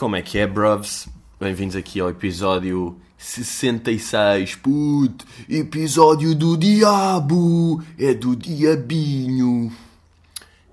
Como 0.00 0.16
é 0.16 0.22
que 0.22 0.38
é, 0.38 0.46
bruvs? 0.46 1.10
Bem-vindos 1.38 1.76
aqui 1.76 2.00
ao 2.00 2.08
episódio 2.08 2.98
66, 3.18 4.54
puto! 4.54 5.26
Episódio 5.46 6.34
do 6.34 6.56
diabo! 6.56 7.84
É 7.98 8.14
do 8.14 8.34
diabinho! 8.34 9.70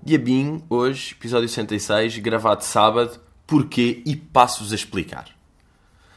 Diabinho, 0.02 0.64
hoje, 0.70 1.12
episódio 1.12 1.46
66, 1.46 2.16
gravado 2.20 2.64
sábado. 2.64 3.20
Porquê? 3.46 4.02
E 4.06 4.16
passo-vos 4.16 4.72
a 4.72 4.76
explicar. 4.76 5.26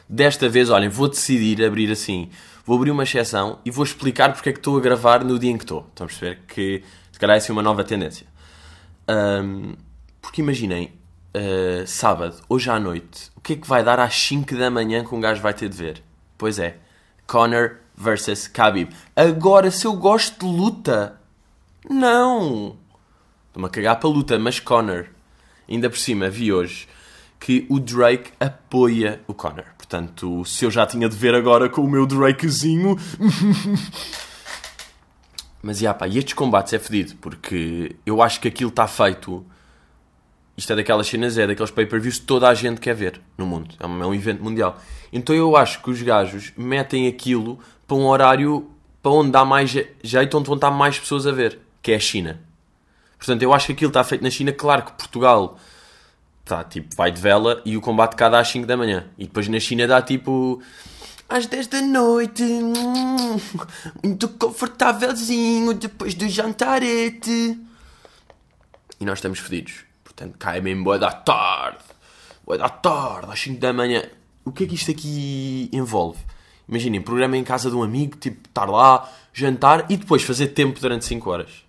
Desta 0.08 0.48
vez, 0.48 0.70
olhem, 0.70 0.88
vou 0.88 1.10
decidir 1.10 1.62
abrir 1.66 1.92
assim. 1.92 2.30
Vou 2.66 2.78
abrir 2.78 2.92
uma 2.92 3.04
exceção 3.04 3.60
e 3.66 3.72
vou 3.72 3.84
explicar 3.84 4.32
porque 4.32 4.48
é 4.48 4.54
que 4.54 4.60
estou 4.60 4.78
a 4.78 4.80
gravar 4.80 5.26
no 5.26 5.38
dia 5.38 5.52
em 5.52 5.58
que 5.58 5.66
estou. 5.66 5.86
Estão 5.90 6.06
a 6.06 6.08
perceber? 6.08 6.40
Que 6.48 6.82
se 7.12 7.20
calhar 7.20 7.36
é 7.36 7.40
assim 7.40 7.52
uma 7.52 7.62
nova 7.62 7.84
tendência. 7.84 8.26
Ahm, 9.06 9.74
porque 10.22 10.42
imaginem, 10.42 10.94
ah, 11.34 11.86
sábado, 11.86 12.36
hoje 12.50 12.70
à 12.70 12.80
noite, 12.80 13.32
o 13.36 13.42
que 13.42 13.54
é 13.54 13.56
que 13.56 13.68
vai 13.68 13.84
dar 13.84 14.00
às 14.00 14.14
5 14.14 14.56
da 14.56 14.70
manhã 14.70 15.04
que 15.04 15.16
um 15.16 15.22
gajo 15.22 15.42
vai 15.42 15.54
ter 15.54 15.70
de 15.70 15.78
ver? 15.78 16.04
Pois 16.38 16.60
é, 16.60 16.78
Conor 17.26 17.78
versus 17.96 18.48
Khabib. 18.48 18.92
Agora, 19.16 19.72
se 19.72 19.86
eu 19.86 19.94
gosto 19.94 20.46
de 20.46 20.52
luta, 20.52 21.20
não. 21.90 22.76
Estou-me 23.48 23.68
a 23.68 23.70
cagar 23.70 24.00
para 24.00 24.10
a 24.10 24.12
luta, 24.12 24.38
mas 24.40 24.60
Conor. 24.60 25.08
Ainda 25.70 25.90
por 25.90 25.98
cima, 25.98 26.30
vi 26.30 26.52
hoje 26.52 26.88
que 27.40 27.66
o 27.70 27.80
Drake 27.80 28.32
apoia 28.40 29.22
o 29.28 29.34
Conor. 29.34 29.66
Portanto, 29.78 30.44
se 30.46 30.66
eu 30.66 30.72
já 30.72 30.86
tinha 30.86 31.10
de 31.10 31.16
ver 31.16 31.34
agora 31.34 31.70
com 31.70 31.82
o 31.82 31.90
meu 31.90 32.06
Drakezinho. 32.06 32.98
Mas, 35.64 35.78
já, 35.78 35.94
pá, 35.94 36.08
e 36.08 36.18
estes 36.18 36.34
combates 36.34 36.74
é 36.74 36.80
fedido, 36.80 37.16
porque 37.22 37.96
eu 38.04 38.22
acho 38.22 38.40
que 38.40 38.48
aquilo 38.48 38.72
está 38.72 38.88
feito. 38.88 39.46
Isto 40.62 40.74
é 40.74 40.76
daquelas 40.76 41.08
cenas, 41.08 41.40
é 41.40 41.48
daqueles 41.48 41.72
pay-per-views 41.72 42.20
que 42.20 42.26
toda 42.28 42.48
a 42.48 42.54
gente 42.54 42.80
quer 42.80 42.94
ver 42.94 43.20
no 43.36 43.48
mundo. 43.48 43.74
É 43.80 43.88
um, 43.88 44.04
é 44.04 44.06
um 44.06 44.14
evento 44.14 44.44
mundial. 44.44 44.80
Então 45.12 45.36
eu 45.36 45.58
acho 45.58 45.82
que 45.82 45.90
os 45.90 46.00
gajos 46.04 46.54
metem 46.56 47.08
aquilo 47.08 47.58
para 47.88 47.98
um 47.98 48.06
horário 48.06 48.70
para 49.02 49.12
onde 49.12 49.32
dá 49.32 49.44
mais 49.44 49.72
je- 49.72 49.90
jeito, 50.04 50.38
onde 50.38 50.46
vão 50.46 50.54
estar 50.56 50.70
mais 50.70 51.00
pessoas 51.00 51.26
a 51.26 51.32
ver, 51.32 51.58
que 51.82 51.92
é 51.92 51.96
a 51.96 52.00
China. 52.00 52.40
Portanto, 53.18 53.42
eu 53.42 53.52
acho 53.52 53.66
que 53.66 53.72
aquilo 53.74 53.90
está 53.90 54.04
feito 54.04 54.22
na 54.22 54.30
China. 54.30 54.52
Claro 54.54 54.84
que 54.84 54.92
Portugal 54.92 55.58
tá, 56.46 56.64
tipo, 56.64 56.96
vai 56.96 57.10
de 57.12 57.20
vela 57.20 57.60
e 57.66 57.76
o 57.76 57.82
combate 57.82 58.16
cá 58.16 58.30
dá 58.30 58.40
às 58.40 58.48
5 58.50 58.68
da 58.68 58.78
manhã. 58.78 59.08
E 59.18 59.26
depois 59.26 59.48
na 59.48 59.60
China 59.60 59.88
dá 59.88 60.00
tipo 60.00 60.62
às 61.28 61.48
10 61.48 61.66
da 61.66 61.82
noite, 61.82 62.44
hum, 62.44 63.40
muito 64.04 64.28
confortávelzinho 64.30 65.74
depois 65.74 66.14
do 66.14 66.30
jantarete. 66.30 67.58
E 69.00 69.06
nós 69.06 69.18
estamos 69.18 69.40
fedidos. 69.40 69.90
Portanto, 70.22 70.56
é 70.56 70.62
mesmo 70.62 70.84
boa 70.84 71.00
da 71.00 71.12
tarde. 71.12 71.84
Boa 72.46 72.58
da 72.58 72.70
tarde, 72.70 73.32
às 73.32 73.40
5 73.40 73.60
da 73.60 73.74
manhã. 73.74 74.04
O 74.46 74.52
que 74.52 74.66
é 74.66 74.68
que 74.68 74.76
isto 74.76 74.92
aqui 74.92 75.70
envolve? 75.74 76.20
Imaginem, 76.70 77.02
programa 77.02 77.38
em 77.38 77.44
casa 77.44 77.70
de 77.70 77.76
um 77.76 77.82
amigo, 77.82 78.18
tipo, 78.18 78.48
estar 78.48 78.66
lá, 78.66 79.10
jantar 79.34 79.86
e 79.90 79.98
depois 79.98 80.22
fazer 80.22 80.50
tempo 80.50 80.80
durante 80.80 81.06
5 81.06 81.30
horas. 81.30 81.66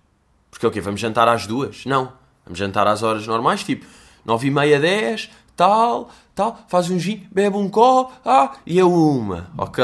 Porque 0.51 0.65
é 0.65 0.69
o 0.69 0.71
quê? 0.71 0.79
Vamos 0.79 1.01
jantar 1.01 1.27
às 1.27 1.47
duas? 1.47 1.85
Não. 1.85 2.13
Vamos 2.45 2.59
jantar 2.59 2.87
às 2.87 3.01
horas 3.01 3.25
normais, 3.25 3.63
tipo, 3.63 3.85
nove 4.23 4.47
e 4.47 4.51
meia, 4.51 4.79
dez, 4.79 5.29
tal, 5.55 6.11
tal, 6.35 6.63
faz 6.67 6.89
um 6.89 6.99
gin, 6.99 7.25
bebe 7.31 7.57
um 7.57 7.69
copo, 7.69 8.13
ah, 8.25 8.53
e 8.65 8.79
é 8.79 8.83
uma. 8.83 9.49
Ok. 9.57 9.83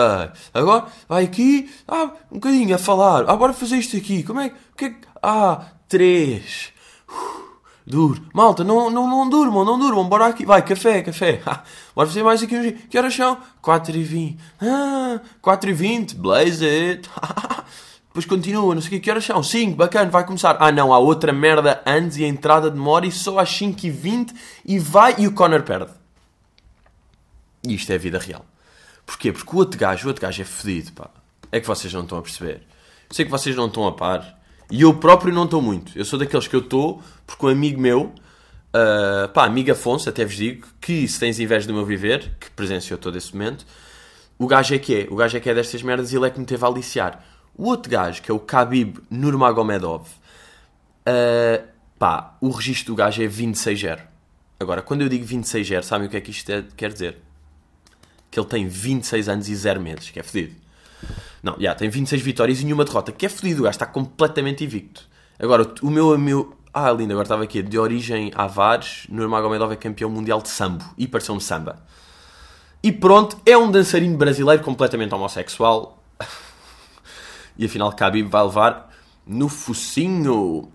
Agora, 0.53 0.85
vai 1.07 1.23
aqui, 1.23 1.71
ah, 1.87 2.11
um 2.31 2.35
bocadinho 2.35 2.75
a 2.75 2.77
falar. 2.77 3.29
Ah, 3.29 3.35
bora 3.35 3.53
fazer 3.53 3.77
isto 3.77 3.97
aqui. 3.97 4.23
Como 4.23 4.39
é 4.39 4.51
que... 4.77 4.85
é 4.85 4.95
Ah, 5.23 5.65
três. 5.87 6.71
Duro. 7.89 8.23
Malta, 8.31 8.63
não, 8.63 8.91
não, 8.91 9.07
não 9.09 9.27
durmam, 9.27 9.65
não 9.65 9.79
durmam. 9.79 10.07
Bora 10.07 10.27
aqui. 10.27 10.45
Vai, 10.45 10.61
café, 10.61 11.01
café. 11.01 11.41
Bora 11.95 12.07
fazer 12.07 12.21
mais 12.21 12.43
aqui 12.43 12.61
gin. 12.61 12.71
Que 12.87 12.95
horas 12.99 13.15
são? 13.15 13.39
4 13.63 13.97
e 13.97 14.03
20. 14.03 14.39
Ah, 14.61 15.19
4 15.41 15.71
e 15.71 15.73
20. 15.73 16.15
Blaze 16.15 16.63
it. 16.63 17.09
Depois 18.09 18.25
continua, 18.25 18.75
não 18.75 18.81
sei 18.81 18.89
o 18.89 18.91
que, 18.91 18.99
que 18.99 19.09
horas 19.09 19.25
são? 19.25 19.41
5, 19.41 19.75
bacana, 19.75 20.09
vai 20.09 20.23
começar. 20.23 20.57
Ah 20.59 20.71
não, 20.71 20.93
há 20.93 20.99
outra 20.99 21.31
merda 21.33 21.81
antes 21.85 22.17
e 22.17 22.25
a 22.25 22.27
entrada 22.27 22.69
demora 22.69 23.07
e 23.07 23.11
só 23.11 23.39
às 23.39 23.49
5 23.49 23.85
e 23.85 23.89
20 23.89 24.33
e 24.65 24.77
vai 24.77 25.15
e 25.17 25.27
o 25.27 25.31
Connor 25.31 25.63
perde. 25.63 25.91
E 27.63 27.73
isto 27.73 27.91
é 27.91 27.95
a 27.95 27.99
vida 27.99 28.19
real. 28.19 28.45
Porquê? 29.05 29.31
Porque 29.31 29.55
o 29.55 29.57
outro 29.57 29.79
gajo, 29.79 30.05
o 30.05 30.07
outro 30.09 30.21
gajo 30.21 30.41
é 30.41 30.45
fedido, 30.45 30.91
pá. 30.93 31.09
É 31.51 31.59
que 31.59 31.67
vocês 31.67 31.91
não 31.91 32.01
estão 32.01 32.17
a 32.17 32.21
perceber. 32.21 32.61
Sei 33.09 33.25
que 33.25 33.31
vocês 33.31 33.55
não 33.55 33.67
estão 33.67 33.87
a 33.87 33.91
par. 33.91 34.38
E 34.71 34.81
eu 34.81 34.93
próprio 34.93 35.33
não 35.33 35.45
estou 35.45 35.61
muito. 35.61 35.97
Eu 35.97 36.05
sou 36.05 36.19
daqueles 36.19 36.47
que 36.47 36.55
eu 36.55 36.59
estou, 36.59 37.01
porque 37.25 37.45
um 37.45 37.49
amigo 37.49 37.79
meu, 37.81 38.13
ah, 38.73 39.27
pá, 39.33 39.45
amigo 39.45 39.71
Afonso, 39.71 40.09
até 40.09 40.23
vos 40.23 40.35
digo, 40.35 40.67
que 40.79 41.07
se 41.07 41.19
tens 41.19 41.39
inveja 41.39 41.67
do 41.67 41.73
meu 41.73 41.85
viver, 41.85 42.31
que 42.39 42.49
presenciou 42.51 42.97
todo 42.99 43.17
esse 43.17 43.33
momento, 43.33 43.65
o 44.37 44.47
gajo 44.47 44.73
é 44.75 44.79
que 44.79 44.95
é. 44.95 45.07
O 45.09 45.15
gajo 45.15 45.35
é 45.37 45.39
que 45.39 45.49
é 45.49 45.53
destas 45.53 45.81
merdas 45.81 46.11
e 46.13 46.15
ele 46.15 46.27
é 46.27 46.29
que 46.29 46.39
me 46.39 46.45
teve 46.45 46.63
a 46.63 46.67
aliciar. 46.67 47.23
O 47.57 47.65
outro 47.65 47.91
gajo, 47.91 48.21
que 48.21 48.31
é 48.31 48.33
o 48.33 48.39
Khabib 48.39 48.99
Nurmagomedov, 49.09 50.07
ah, 51.05 51.61
pá, 51.97 52.37
o 52.39 52.49
registro 52.49 52.93
do 52.93 52.95
gajo 52.95 53.21
é 53.23 53.27
26-0. 53.27 53.99
Agora, 54.59 54.81
quando 54.81 55.01
eu 55.01 55.09
digo 55.09 55.25
26-0, 55.25 55.83
sabem 55.83 56.07
o 56.07 56.09
que 56.09 56.17
é 56.17 56.21
que 56.21 56.31
isto 56.31 56.49
é- 56.51 56.63
quer 56.75 56.91
dizer? 56.91 57.17
Que 58.29 58.39
ele 58.39 58.47
tem 58.47 58.67
26 58.67 59.27
anos 59.29 59.47
e 59.49 59.55
0 59.55 59.79
meses, 59.81 60.09
que 60.11 60.19
é 60.19 60.23
fedido. 60.23 60.55
Não, 61.41 61.55
já, 61.59 61.73
tem 61.73 61.89
26 61.89 62.21
vitórias 62.21 62.61
e 62.61 62.65
nenhuma 62.65 62.83
derrota, 62.83 63.11
que 63.11 63.25
é 63.25 63.29
fedido, 63.29 63.61
o 63.61 63.63
gajo 63.63 63.75
está 63.75 63.85
completamente 63.85 64.63
invicto. 64.63 65.07
Agora, 65.39 65.71
o- 65.81 65.89
meu 65.89 66.13
amigo... 66.13 66.55
Ah, 66.73 66.91
lindo, 66.91 67.11
agora 67.13 67.25
estava 67.25 67.43
aqui. 67.43 67.63
De 67.63 67.79
origem 67.79 68.31
Avares, 68.35 69.05
Nurmagomedov 69.09 69.71
é 69.71 69.75
campeão 69.75 70.09
mundial 70.09 70.41
de 70.41 70.49
sambo. 70.49 70.83
E 70.97 71.07
pareceu-me 71.07 71.41
samba. 71.41 71.81
E 72.83 72.91
pronto, 72.91 73.37
é 73.45 73.57
um 73.57 73.71
dançarino 73.71 74.15
brasileiro 74.17 74.61
completamente 74.63 75.13
homossexual. 75.13 76.01
e 77.57 77.65
afinal, 77.65 77.89
Khabib 77.91 78.29
vai 78.29 78.43
levar 78.43 78.93
no 79.25 79.49
focinho. 79.49 80.69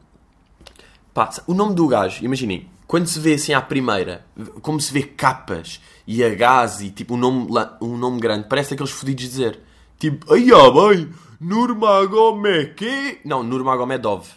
Pá, 1.13 1.31
o 1.47 1.55
nome 1.55 1.75
do 1.75 1.87
gajo, 1.87 2.25
imaginem, 2.25 2.69
quando 2.87 3.07
se 3.07 3.21
vê 3.21 3.35
assim 3.35 3.53
à 3.53 3.63
primeira, 3.63 4.27
como 4.63 4.81
se 4.81 4.93
vê 4.93 5.03
capas 5.03 5.81
e 6.07 6.23
Hs 6.23 6.81
e 6.81 6.91
tipo 6.91 7.15
um 7.15 7.17
nome, 7.17 7.49
um 7.81 7.97
nome 7.97 8.21
grande, 8.21 8.49
parece 8.49 8.75
aqueles 8.75 8.91
fodidos 8.93 9.25
dizer. 9.25 9.61
Tipo, 10.05 10.35
ai 10.35 10.47
ah, 10.53 10.71
bem, 10.71 11.11
Nurmagomedov. 11.41 13.21
Não, 13.25 13.43
Nurmagomedov. 13.43 14.29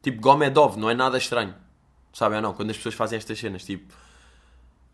Tipo, 0.00 0.18
Gomedov, 0.18 0.78
não 0.78 0.88
é 0.88 0.94
nada 0.94 1.18
estranho. 1.18 1.54
Sabem 2.10 2.36
ou 2.36 2.42
não? 2.42 2.54
Quando 2.54 2.70
as 2.70 2.78
pessoas 2.78 2.94
fazem 2.94 3.18
estas 3.18 3.38
cenas, 3.38 3.66
tipo. 3.66 3.92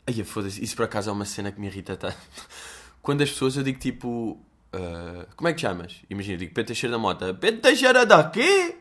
Ai, 0.04 0.25
foda-se, 0.25 0.60
isso 0.65 0.75
por 0.75 0.87
acaso 0.87 1.10
é 1.10 1.12
uma 1.12 1.25
cena 1.25 1.53
que 1.53 1.60
me 1.60 1.69
irrita 1.69 1.97
tanto. 1.97 2.16
Quando 3.00 3.22
as 3.22 3.31
pessoas 3.31 3.56
eu 3.56 3.62
digo 3.62 3.78
tipo. 3.78 4.37
ah, 4.72 5.28
como 5.37 5.47
é 5.47 5.53
que 5.53 5.60
chamas? 5.60 6.00
Imagina, 6.10 6.34
eu 6.34 6.38
digo 6.38 6.54
Pedro 6.54 6.66
Teixeira 6.66 6.97
da 6.97 6.98
Mota. 6.98 7.32
Pedro 7.32 7.60
Teixeira 7.60 8.04
da 8.04 8.25
quê? 8.25 8.78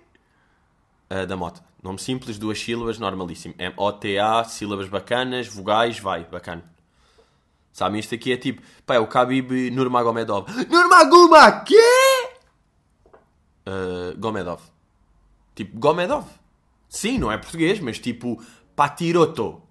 Ah, 1.12 1.26
da 1.26 1.38
Mota. 1.38 1.64
Nome 1.84 2.00
simples, 2.00 2.40
duas 2.40 2.60
sílabas, 2.60 2.98
normalíssimo. 2.98 3.54
M-O-T-A, 3.56 4.46
sílabas 4.46 4.90
bacanas, 4.90 5.48
vogais, 5.48 6.00
vai, 6.00 6.24
bacana. 6.24 6.64
Sabem, 7.72 8.00
isto 8.00 8.16
aqui 8.16 8.32
é 8.32 8.38
tipo. 8.38 8.62
Pá, 8.86 8.96
é 8.96 9.00
o 9.00 9.08
Khabib 9.08 9.72
Nurmagomedov. 9.72 10.48
Nurmagoma 10.70 11.62
quê? 11.64 11.76
Ah, 13.66 14.14
Gomedov. 14.18 14.62
Tipo, 15.56 15.80
Gomedov. 15.80 16.26
Sim, 16.88 17.20
não 17.20 17.32
é 17.32 17.38
português, 17.38 17.80
mas 17.80 18.00
tipo, 18.00 18.44
Patiroto. 18.76 19.62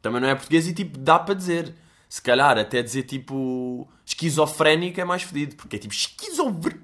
Também 0.00 0.20
não 0.20 0.28
é 0.28 0.34
português 0.34 0.66
e 0.66 0.72
tipo, 0.72 0.98
dá 0.98 1.18
para 1.18 1.34
dizer. 1.34 1.74
Se 2.08 2.22
calhar 2.22 2.56
até 2.56 2.80
dizer 2.80 3.02
tipo 3.02 3.88
esquizofrénico 4.06 5.00
é 5.00 5.04
mais 5.04 5.22
fedido, 5.22 5.56
porque 5.56 5.76
é 5.76 5.78
tipo 5.78 5.92
esquizofre... 5.92 6.80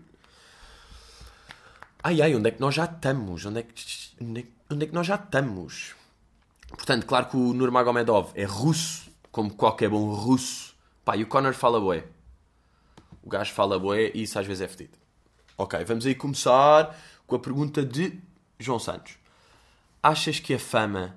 Ai 2.02 2.20
ai, 2.20 2.34
onde 2.34 2.48
é 2.48 2.50
que 2.50 2.60
nós 2.60 2.74
já 2.74 2.86
estamos? 2.86 3.44
Onde 3.44 3.60
é 3.60 3.62
que, 3.62 3.72
onde 4.20 4.40
é, 4.40 4.44
onde 4.74 4.84
é 4.84 4.88
que 4.88 4.94
nós 4.94 5.06
já 5.06 5.14
estamos? 5.16 5.94
Portanto, 6.68 7.06
claro 7.06 7.26
que 7.26 7.36
o 7.36 7.52
Nurmagomedov 7.52 8.32
é 8.34 8.44
russo, 8.44 9.09
como 9.30 9.54
qualquer 9.54 9.88
bom 9.88 10.12
russo. 10.12 10.74
Pá, 11.04 11.16
e 11.16 11.22
o 11.22 11.26
Conor 11.26 11.54
fala 11.54 11.80
bué. 11.80 12.04
O 13.22 13.28
gajo 13.28 13.52
fala 13.52 13.78
bué 13.78 14.10
e 14.14 14.22
isso 14.22 14.38
às 14.38 14.46
vezes 14.46 14.62
é 14.62 14.68
fedido. 14.68 14.98
Ok, 15.56 15.82
vamos 15.84 16.06
aí 16.06 16.14
começar 16.14 16.98
com 17.26 17.36
a 17.36 17.38
pergunta 17.38 17.84
de 17.84 18.18
João 18.58 18.78
Santos. 18.78 19.14
Achas 20.02 20.40
que 20.40 20.54
a 20.54 20.58
fama 20.58 21.16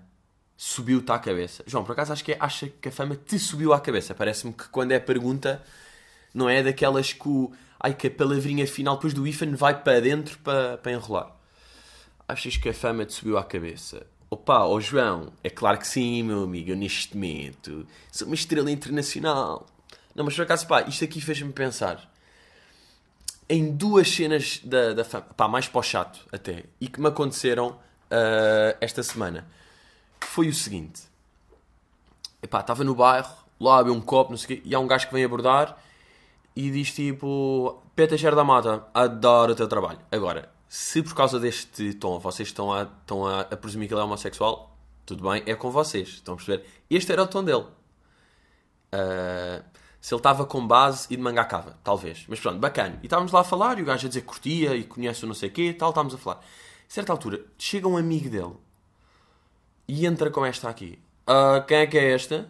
subiu-te 0.57 1.11
à 1.11 1.17
cabeça? 1.17 1.63
João, 1.65 1.83
por 1.83 1.93
acaso 1.93 2.11
acho 2.11 2.23
que 2.23 2.33
é 2.33 2.37
acha 2.39 2.67
que 2.67 2.89
a 2.89 2.91
fama 2.91 3.15
te 3.15 3.39
subiu 3.39 3.73
à 3.73 3.79
cabeça. 3.79 4.13
Parece-me 4.13 4.53
que 4.53 4.67
quando 4.67 4.91
é 4.91 4.99
pergunta, 4.99 5.63
não 6.33 6.49
é 6.49 6.61
daquelas 6.61 7.13
que 7.13 7.27
o. 7.27 7.51
Ai, 7.79 7.93
que 7.93 8.07
a 8.07 8.11
palavrinha 8.11 8.65
final 8.65 8.95
depois 8.95 9.13
do 9.13 9.27
IFAN 9.27 9.55
vai 9.55 9.81
para 9.81 9.99
dentro 9.99 10.37
para, 10.39 10.77
para 10.77 10.91
enrolar. 10.91 11.35
Achas 12.27 12.55
que 12.57 12.69
a 12.69 12.73
fama 12.73 13.05
te 13.05 13.13
subiu 13.13 13.37
à 13.37 13.43
cabeça? 13.43 14.05
Opa, 14.33 14.65
ó 14.65 14.79
João, 14.79 15.31
é 15.43 15.49
claro 15.49 15.77
que 15.77 15.87
sim, 15.87 16.23
meu 16.23 16.41
amigo, 16.41 16.71
eu 16.71 16.75
neste 16.75 17.13
momento 17.15 17.85
sou 18.11 18.25
uma 18.25 18.33
estrela 18.33 18.71
internacional. 18.71 19.67
Não, 20.15 20.25
mas 20.25 20.35
por 20.35 20.41
acaso, 20.41 20.65
pá, 20.65 20.81
isto 20.81 21.03
aqui 21.03 21.21
fez-me 21.21 21.53
pensar 21.53 22.11
em 23.47 23.71
duas 23.71 24.09
cenas 24.09 24.59
da, 24.63 24.93
da 24.93 25.05
fama, 25.05 25.25
pá, 25.37 25.47
mais 25.47 25.67
para 25.67 25.79
o 25.79 25.83
chato 25.83 26.19
até, 26.31 26.63
e 26.81 26.87
que 26.87 26.99
me 26.99 27.09
aconteceram 27.09 27.79
ah, 28.09 28.75
esta 28.81 29.03
semana. 29.03 29.47
Foi 30.21 30.47
o 30.49 30.53
seguinte: 30.53 31.03
epá, 32.41 32.61
estava 32.61 32.83
no 32.83 32.95
bairro, 32.95 33.35
lá 33.59 33.77
a 33.77 33.83
beber 33.83 33.95
um 33.95 34.01
copo, 34.01 34.31
não 34.31 34.37
sei 34.37 34.45
o 34.45 34.47
quê, 34.47 34.63
e 34.65 34.73
há 34.73 34.79
um 34.79 34.87
gajo 34.87 35.05
que 35.07 35.13
vem 35.13 35.23
abordar 35.23 35.77
e 36.55 36.71
diz 36.71 36.91
tipo: 36.91 37.83
Peta 37.95 38.17
Ger 38.17 38.33
da 38.33 38.43
Mata, 38.43 38.83
adoro 38.95 39.51
o 39.51 39.55
teu 39.55 39.67
trabalho. 39.67 39.99
Agora, 40.11 40.51
se 40.73 41.03
por 41.03 41.13
causa 41.13 41.39
deste 41.39 41.93
tom 41.93 42.17
vocês 42.17 42.47
estão 42.47 42.73
a, 42.73 42.81
estão 42.81 43.27
a, 43.27 43.41
a 43.41 43.55
presumir 43.55 43.87
que 43.87 43.93
ele 43.93 44.01
é 44.01 44.03
homossexual, 44.03 44.75
tudo 45.05 45.29
bem, 45.29 45.43
é 45.45 45.53
com 45.53 45.69
vocês. 45.69 46.09
Estão 46.09 46.33
a 46.33 46.37
perceber? 46.37 46.67
Este 46.89 47.11
era 47.11 47.21
o 47.21 47.27
tom 47.27 47.43
dele. 47.43 47.67
Uh, 48.91 49.63
se 50.01 50.15
ele 50.15 50.19
estava 50.19 50.47
com 50.47 50.65
base 50.65 51.05
e 51.11 51.15
de 51.15 51.21
manga 51.21 51.45
cava, 51.45 51.77
talvez. 51.83 52.25
Mas 52.27 52.39
pronto, 52.39 52.57
bacana. 52.57 52.97
E 53.03 53.05
estávamos 53.05 53.31
lá 53.31 53.41
a 53.41 53.43
falar 53.43 53.77
e 53.77 53.83
o 53.83 53.85
gajo 53.85 54.07
a 54.07 54.09
dizer 54.09 54.21
que 54.21 54.25
curtia 54.25 54.75
e 54.75 54.83
conhece 54.83 55.23
o 55.23 55.27
não 55.27 55.35
sei 55.35 55.49
o 55.49 55.51
quê 55.51 55.73
tal, 55.73 55.89
estávamos 55.89 56.15
a 56.15 56.17
falar. 56.17 56.37
A 56.37 56.41
certa 56.87 57.11
altura, 57.11 57.45
chega 57.55 57.87
um 57.87 57.95
amigo 57.95 58.31
dele 58.31 58.55
e 59.87 60.07
entra 60.07 60.31
com 60.31 60.43
esta 60.43 60.69
aqui. 60.69 60.97
Uh, 61.29 61.63
quem 61.67 61.77
é 61.77 61.85
que 61.85 61.99
é 61.99 62.13
esta? 62.13 62.49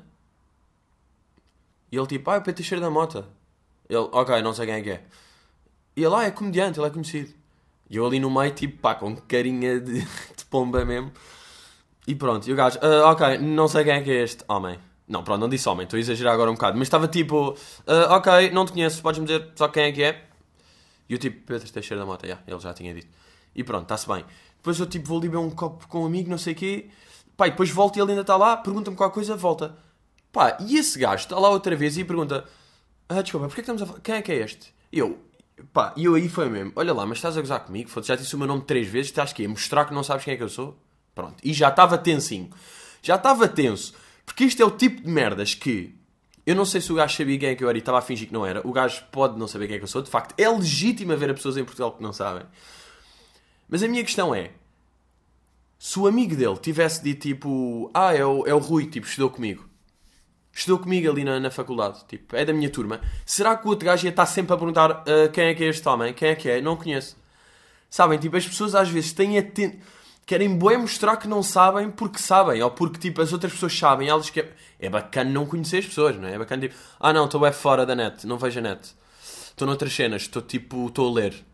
E 1.91 1.97
ele 1.97 2.07
tipo, 2.07 2.31
ah, 2.31 2.35
é 2.35 2.37
o 2.37 2.41
Pedro 2.41 2.55
Teixeira 2.55 2.81
da 2.81 2.89
Mota. 2.89 3.27
Ele, 3.89 4.07
ok, 4.13 4.41
não 4.41 4.53
sei 4.53 4.65
quem 4.65 4.75
é 4.75 4.81
que 4.81 4.91
é. 4.91 5.03
E 5.97 6.05
ele, 6.05 6.15
ah, 6.15 6.23
é 6.23 6.31
comediante, 6.31 6.79
ele 6.79 6.87
é 6.87 6.89
conhecido. 6.89 7.42
E 7.93 7.95
eu 7.95 8.07
ali 8.07 8.19
no 8.19 8.31
meio, 8.31 8.51
tipo, 8.51 8.79
pá, 8.79 8.95
com 8.95 9.15
carinha 9.15 9.79
de, 9.79 10.01
de 10.35 10.45
pomba 10.49 10.83
mesmo. 10.83 11.11
E 12.07 12.15
pronto, 12.15 12.49
e 12.49 12.51
o 12.51 12.55
gajo, 12.55 12.79
uh, 12.79 13.05
ok, 13.11 13.37
não 13.37 13.67
sei 13.67 13.83
quem 13.83 13.93
é 13.93 14.01
que 14.01 14.09
é 14.09 14.23
este 14.23 14.43
homem. 14.47 14.79
Não, 15.07 15.23
pronto, 15.23 15.41
não 15.41 15.47
disse 15.47 15.69
homem, 15.69 15.83
estou 15.83 15.97
a 15.97 15.99
exagerar 15.99 16.33
agora 16.33 16.49
um 16.49 16.55
bocado. 16.55 16.75
Mas 16.75 16.87
estava 16.87 17.07
tipo, 17.07 17.51
uh, 17.51 17.55
ok, 18.09 18.49
não 18.49 18.65
te 18.65 18.71
conheço, 18.71 18.99
podes-me 18.99 19.27
dizer 19.27 19.47
só 19.55 19.67
quem 19.67 19.83
é 19.83 19.91
que 19.91 20.01
é? 20.01 20.25
E 21.07 21.13
eu 21.13 21.19
tipo, 21.19 21.45
Pedro 21.45 21.71
Teixeira 21.71 22.01
da 22.01 22.05
Mota, 22.07 22.25
yeah, 22.25 22.43
ele 22.47 22.59
já 22.59 22.73
tinha 22.73 22.91
dito. 22.95 23.15
E 23.55 23.63
pronto, 23.63 23.83
está-se 23.83 24.07
bem. 24.07 24.25
Depois 24.57 24.79
eu 24.79 24.87
tipo, 24.87 25.07
vou 25.07 25.19
ali 25.19 25.29
beber 25.29 25.43
um 25.43 25.51
copo 25.51 25.87
com 25.87 26.01
um 26.01 26.07
amigo, 26.07 26.31
não 26.31 26.39
sei 26.39 26.53
o 26.53 26.55
quê. 26.55 26.89
Pá, 27.37 27.45
e 27.45 27.51
depois 27.51 27.69
volto 27.69 27.97
e 27.97 28.01
ele 28.01 28.09
ainda 28.09 28.21
está 28.21 28.35
lá, 28.35 28.57
pergunta-me 28.57 28.97
qualquer 28.97 29.13
coisa, 29.13 29.35
volta. 29.35 29.77
Pá, 30.31 30.57
e 30.61 30.77
esse 30.77 30.97
gajo 30.97 31.25
está 31.25 31.37
lá 31.37 31.49
outra 31.49 31.75
vez 31.75 31.95
e 31.95 32.03
pergunta, 32.03 32.43
ah, 33.07 33.21
desculpa, 33.21 33.45
porquê 33.45 33.61
que 33.61 33.71
estamos 33.71 33.83
a 33.83 33.85
falar? 33.85 33.99
Quem 33.99 34.15
é 34.15 34.21
que 34.23 34.31
é 34.31 34.37
este? 34.37 34.73
E 34.91 34.97
eu, 34.97 35.19
pá, 35.71 35.93
e 35.95 36.05
eu 36.05 36.15
aí 36.15 36.27
foi 36.29 36.49
mesmo, 36.49 36.71
olha 36.75 36.93
lá, 36.93 37.05
mas 37.05 37.17
estás 37.17 37.37
a 37.37 37.41
gozar 37.41 37.59
comigo? 37.61 37.89
Foda, 37.89 38.05
já 38.05 38.15
disse 38.15 38.35
o 38.35 38.37
meu 38.37 38.47
nome 38.47 38.63
três 38.63 38.87
vezes, 38.87 39.11
estás 39.11 39.31
aqui 39.31 39.45
a 39.45 39.49
mostrar 39.49 39.85
que 39.85 39.93
não 39.93 40.03
sabes 40.03 40.25
quem 40.25 40.33
é 40.33 40.37
que 40.37 40.43
eu 40.43 40.49
sou? 40.49 40.77
Pronto, 41.13 41.35
e 41.43 41.53
já 41.53 41.69
estava 41.69 41.97
tensinho. 41.97 42.49
Já 43.01 43.15
estava 43.15 43.47
tenso. 43.47 43.93
Porque 44.25 44.45
isto 44.45 44.61
é 44.61 44.65
o 44.65 44.71
tipo 44.71 45.01
de 45.01 45.09
merdas 45.09 45.53
que 45.53 45.95
eu 46.45 46.55
não 46.55 46.65
sei 46.65 46.81
se 46.81 46.91
o 46.91 46.95
gajo 46.95 47.15
sabia 47.15 47.37
quem 47.37 47.49
é 47.49 47.55
que 47.55 47.63
eu 47.63 47.69
era 47.69 47.77
e 47.77 47.79
estava 47.79 47.99
a 47.99 48.01
fingir 48.01 48.27
que 48.27 48.33
não 48.33 48.45
era. 48.45 48.65
O 48.67 48.71
gajo 48.71 49.03
pode 49.11 49.37
não 49.37 49.47
saber 49.47 49.67
quem 49.67 49.75
é 49.75 49.79
que 49.79 49.83
eu 49.83 49.89
sou. 49.89 50.01
De 50.01 50.09
facto, 50.09 50.33
é 50.37 50.49
legítimo 50.49 51.13
haver 51.13 51.33
pessoas 51.33 51.57
em 51.57 51.63
Portugal 51.63 51.93
que 51.93 52.03
não 52.03 52.11
sabem. 52.11 52.45
Mas 53.69 53.81
a 53.81 53.87
minha 53.87 54.03
questão 54.03 54.35
é: 54.35 54.51
se 55.79 55.97
o 55.99 56.07
amigo 56.07 56.35
dele 56.35 56.57
tivesse 56.57 57.01
dito 57.03 57.21
tipo, 57.21 57.89
ah, 57.93 58.13
é 58.13 58.25
o, 58.25 58.45
é 58.45 58.53
o 58.53 58.57
Rui, 58.57 58.87
tipo, 58.87 59.07
estudou 59.07 59.29
comigo. 59.29 59.67
Estudou 60.53 60.79
comigo 60.79 61.09
ali 61.09 61.23
na, 61.23 61.39
na 61.39 61.49
faculdade, 61.49 61.99
tipo, 62.07 62.35
é 62.35 62.45
da 62.45 62.53
minha 62.53 62.69
turma. 62.69 63.01
Será 63.25 63.55
que 63.57 63.65
o 63.65 63.69
outro 63.69 63.85
gajo 63.85 64.05
ia 64.05 64.11
estar 64.11 64.25
sempre 64.25 64.53
a 64.53 64.57
perguntar 64.57 64.91
uh, 64.91 65.31
quem 65.31 65.45
é 65.45 65.55
que 65.55 65.63
é 65.63 65.67
este 65.67 65.87
homem? 65.89 66.13
Quem 66.13 66.29
é 66.29 66.35
que 66.35 66.49
é? 66.49 66.61
Não 66.61 66.77
conheço. 66.77 67.17
Sabem, 67.89 68.19
tipo, 68.19 68.37
as 68.37 68.47
pessoas 68.47 68.75
às 68.75 68.89
vezes 68.89 69.13
têm 69.13 69.37
a 69.37 69.43
ten 69.43 69.79
querem 70.25 70.57
bem 70.57 70.77
mostrar 70.77 71.17
que 71.17 71.27
não 71.27 71.43
sabem 71.43 71.91
porque 71.91 72.17
sabem, 72.17 72.61
ou 72.61 72.71
porque 72.71 72.97
tipo, 72.97 73.21
as 73.21 73.33
outras 73.33 73.51
pessoas 73.51 73.77
sabem, 73.77 74.07
elas 74.07 74.29
que 74.29 74.45
é 74.79 74.89
bacana 74.89 75.29
não 75.29 75.45
conhecer 75.45 75.79
as 75.79 75.85
pessoas, 75.85 76.15
não 76.15 76.27
é? 76.27 76.35
É 76.35 76.39
bacana 76.39 76.61
tipo, 76.61 76.75
ah 76.99 77.11
não, 77.11 77.25
estou 77.25 77.45
é 77.45 77.51
fora 77.51 77.85
da 77.85 77.95
net, 77.95 78.25
não 78.25 78.37
vejo 78.37 78.59
a 78.59 78.61
net. 78.61 78.95
Estou 79.49 79.67
noutras 79.67 79.93
cenas, 79.93 80.23
estou 80.23 80.41
tipo, 80.41 80.87
estou 80.87 81.09
a 81.09 81.13
ler. 81.13 81.45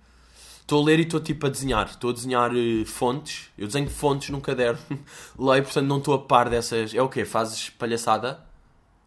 Estou 0.62 0.81
a 0.81 0.86
ler 0.86 1.00
e 1.00 1.02
estou 1.02 1.19
tipo 1.19 1.48
a 1.48 1.50
desenhar. 1.50 1.88
Estou 1.88 2.12
a 2.12 2.13
desenhar 2.13 2.52
uh, 2.54 2.86
fontes. 2.86 3.50
Eu 3.57 3.66
desenho 3.68 3.90
fontes 3.90 4.30
num 4.30 4.40
caderno. 4.40 4.80
Leio, 5.38 5.63
portanto 5.63 5.88
não 5.88 5.98
estou 5.98 6.13
a 6.13 6.19
par 6.19 6.50
dessas. 6.50 6.94
É 6.94 7.02
o 7.02 7.10
quê? 7.10 7.25
Fazes 7.25 7.72
palhaçada? 7.72 8.49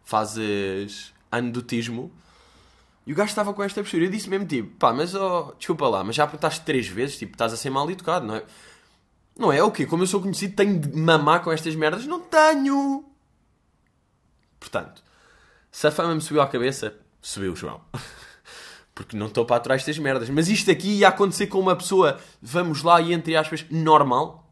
Fazes 0.03 1.13
anedotismo? 1.31 2.11
E 3.05 3.11
o 3.11 3.15
gajo 3.15 3.29
estava 3.29 3.53
com 3.53 3.63
esta 3.63 3.81
postura. 3.81 4.05
Eu 4.05 4.09
disse 4.09 4.29
mesmo 4.29 4.45
tipo, 4.45 4.75
pá, 4.77 4.93
mas 4.93 5.13
oh, 5.13 5.53
desculpa 5.57 5.87
lá, 5.87 6.03
mas 6.03 6.15
já 6.15 6.25
perguntaste 6.25 6.61
três 6.61 6.87
vezes, 6.87 7.17
tipo, 7.17 7.33
estás 7.33 7.51
a 7.53 7.57
ser 7.57 7.69
mal 7.69 7.89
educado, 7.89 8.25
não 8.25 8.35
é? 8.35 8.43
Não 9.37 9.51
é 9.51 9.61
o 9.63 9.71
quê? 9.71 9.85
Como 9.85 10.03
eu 10.03 10.07
sou 10.07 10.21
conhecido, 10.21 10.55
tenho 10.55 10.79
de 10.79 10.95
mamar 10.95 11.43
com 11.43 11.51
estas 11.51 11.75
merdas? 11.75 12.05
Não 12.05 12.19
tenho! 12.19 13.03
Portanto, 14.59 15.03
se 15.71 15.87
a 15.87 15.91
fama 15.91 16.15
me 16.15 16.21
subiu 16.21 16.41
à 16.41 16.47
cabeça, 16.47 16.95
subiu, 17.21 17.55
João. 17.55 17.81
Porque 18.95 19.17
não 19.17 19.25
estou 19.25 19.43
para 19.43 19.55
aturar 19.55 19.75
estas 19.75 19.97
merdas. 19.97 20.29
Mas 20.29 20.47
isto 20.47 20.69
aqui 20.69 20.99
ia 20.99 21.07
acontecer 21.07 21.47
com 21.47 21.59
uma 21.59 21.75
pessoa, 21.75 22.19
vamos 22.41 22.83
lá, 22.83 23.01
e 23.01 23.11
entre 23.11 23.35
aspas, 23.35 23.65
normal. 23.71 24.47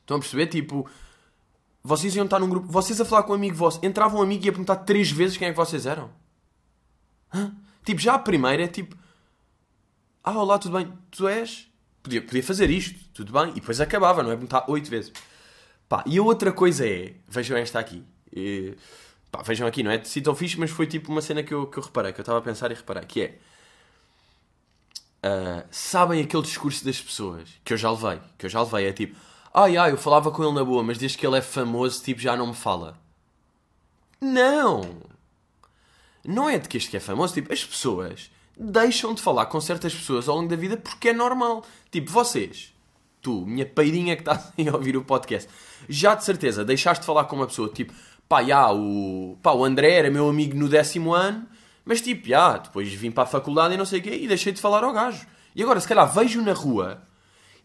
Estão 0.00 0.16
a 0.16 0.20
perceber? 0.20 0.48
Tipo, 0.48 0.90
vocês 1.82 2.14
iam 2.14 2.24
estar 2.24 2.38
num 2.38 2.48
grupo, 2.48 2.66
vocês 2.68 3.00
a 3.00 3.04
falar 3.04 3.22
com 3.22 3.32
um 3.32 3.36
amigo 3.36 3.56
vosso, 3.56 3.80
entrava 3.82 4.16
um 4.16 4.22
amigo 4.22 4.42
e 4.44 4.46
ia 4.46 4.52
perguntar 4.52 4.76
três 4.76 5.10
vezes 5.10 5.36
quem 5.36 5.48
é 5.48 5.50
que 5.50 5.56
vocês 5.56 5.86
eram. 5.86 6.10
Hã? 7.32 7.54
Tipo, 7.84 8.00
já 8.00 8.14
a 8.14 8.18
primeira 8.18 8.64
é 8.64 8.68
tipo, 8.68 8.96
ah, 10.22 10.38
olá, 10.38 10.58
tudo 10.58 10.76
bem? 10.76 10.92
Tu 11.10 11.26
és? 11.26 11.68
Podia, 12.02 12.22
podia 12.22 12.42
fazer 12.42 12.70
isto, 12.70 12.98
tudo 13.12 13.32
bem, 13.32 13.50
e 13.50 13.54
depois 13.54 13.80
acabava, 13.80 14.22
não 14.22 14.30
é? 14.30 14.34
Perguntar 14.34 14.64
oito 14.68 14.90
vezes. 14.90 15.12
Pá, 15.88 16.04
e 16.06 16.18
a 16.18 16.22
outra 16.22 16.52
coisa 16.52 16.86
é, 16.86 17.14
vejam 17.28 17.56
esta 17.56 17.78
aqui. 17.78 18.04
E, 18.32 18.76
pá, 19.30 19.42
vejam 19.42 19.66
aqui, 19.66 19.82
não 19.82 19.90
é 19.90 19.98
de 19.98 20.20
tão 20.20 20.34
fixe, 20.34 20.58
mas 20.58 20.70
foi 20.70 20.86
tipo 20.86 21.10
uma 21.10 21.22
cena 21.22 21.42
que 21.42 21.52
eu, 21.52 21.66
que 21.66 21.78
eu 21.78 21.82
reparei, 21.82 22.12
que 22.12 22.20
eu 22.20 22.22
estava 22.22 22.38
a 22.38 22.42
pensar 22.42 22.70
e 22.70 22.74
reparar, 22.74 23.04
que 23.04 23.22
é. 23.22 23.38
Uh, 25.22 25.66
sabem 25.70 26.22
aquele 26.22 26.42
discurso 26.42 26.82
das 26.84 27.00
pessoas 27.00 27.48
que 27.62 27.74
eu 27.74 27.76
já 27.76 27.90
levei, 27.90 28.20
que 28.38 28.46
eu 28.46 28.50
já 28.50 28.62
levei, 28.62 28.86
é 28.86 28.92
tipo, 28.92 29.16
ai 29.52 29.76
ai, 29.76 29.92
eu 29.92 29.98
falava 29.98 30.30
com 30.30 30.42
ele 30.42 30.52
na 30.52 30.64
boa, 30.64 30.82
mas 30.82 30.98
desde 30.98 31.18
que 31.18 31.26
ele 31.26 31.38
é 31.38 31.42
famoso, 31.42 32.02
tipo, 32.02 32.20
já 32.20 32.36
não 32.36 32.48
me 32.48 32.54
fala. 32.54 32.98
Não! 34.20 35.02
Não 36.24 36.48
é 36.48 36.58
de 36.58 36.68
que 36.68 36.76
este 36.76 36.90
que 36.90 36.96
é 36.96 37.00
famoso, 37.00 37.34
tipo, 37.34 37.52
as 37.52 37.64
pessoas 37.64 38.30
deixam 38.56 39.14
de 39.14 39.22
falar 39.22 39.46
com 39.46 39.60
certas 39.60 39.94
pessoas 39.94 40.28
ao 40.28 40.36
longo 40.36 40.48
da 40.48 40.56
vida 40.56 40.76
porque 40.76 41.08
é 41.08 41.12
normal. 41.12 41.64
Tipo, 41.90 42.10
vocês, 42.10 42.74
tu, 43.22 43.46
minha 43.46 43.64
peidinha 43.64 44.16
que 44.16 44.22
estás 44.28 44.52
a 44.58 44.76
ouvir 44.76 44.96
o 44.96 45.04
podcast, 45.04 45.48
já 45.88 46.14
de 46.14 46.24
certeza 46.24 46.64
deixaste 46.64 47.00
de 47.00 47.06
falar 47.06 47.24
com 47.24 47.36
uma 47.36 47.46
pessoa, 47.46 47.68
tipo, 47.68 47.92
pá, 48.28 48.42
já, 48.42 48.70
o, 48.72 49.38
pá, 49.42 49.52
o 49.52 49.64
André 49.64 49.92
era 49.92 50.10
meu 50.10 50.28
amigo 50.28 50.56
no 50.56 50.68
décimo 50.68 51.14
ano, 51.14 51.46
mas 51.84 52.00
tipo, 52.00 52.28
já, 52.28 52.58
depois 52.58 52.92
vim 52.92 53.10
para 53.10 53.24
a 53.24 53.26
faculdade 53.26 53.74
e 53.74 53.76
não 53.78 53.86
sei 53.86 54.00
o 54.00 54.02
quê 54.02 54.14
e 54.14 54.28
deixei 54.28 54.52
de 54.52 54.60
falar 54.60 54.84
ao 54.84 54.92
gajo. 54.92 55.26
E 55.56 55.62
agora, 55.62 55.80
se 55.80 55.88
calhar, 55.88 56.12
vejo 56.12 56.42
na 56.42 56.52
rua 56.52 57.02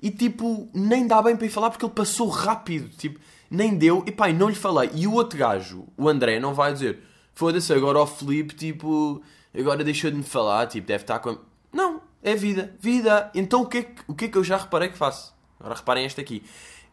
e 0.01 0.11
tipo, 0.11 0.69
nem 0.73 1.07
dá 1.07 1.21
bem 1.21 1.35
para 1.35 1.45
ir 1.45 1.49
falar 1.49 1.69
porque 1.69 1.85
ele 1.85 1.93
passou 1.93 2.27
rápido, 2.27 2.89
tipo, 2.97 3.19
nem 3.49 3.75
deu, 3.75 4.03
e 4.05 4.11
pá, 4.11 4.31
não 4.31 4.49
lhe 4.49 4.55
falei. 4.55 4.89
E 4.93 5.07
o 5.07 5.13
outro 5.13 5.37
gajo, 5.37 5.87
o 5.97 6.09
André, 6.09 6.39
não 6.39 6.53
vai 6.53 6.73
dizer, 6.73 6.99
foda-se, 7.33 7.73
agora 7.73 7.99
o 7.99 8.05
Felipe, 8.07 8.55
tipo 8.55 9.21
agora 9.59 9.83
deixou 9.83 10.11
de 10.11 10.17
me 10.17 10.23
falar, 10.23 10.67
tipo, 10.67 10.87
deve 10.87 11.03
estar 11.03 11.19
com. 11.19 11.37
Não, 11.71 12.01
é 12.21 12.35
vida, 12.35 12.75
vida. 12.79 13.31
Então 13.33 13.61
o 13.61 13.65
que 13.65 13.77
é 13.77 13.83
que, 13.83 14.01
o 14.07 14.13
que, 14.13 14.25
é 14.25 14.27
que 14.27 14.37
eu 14.37 14.43
já 14.43 14.57
reparei 14.57 14.89
que 14.89 14.97
faço? 14.97 15.33
Agora 15.59 15.75
reparem 15.75 16.05
este 16.05 16.19
aqui. 16.19 16.43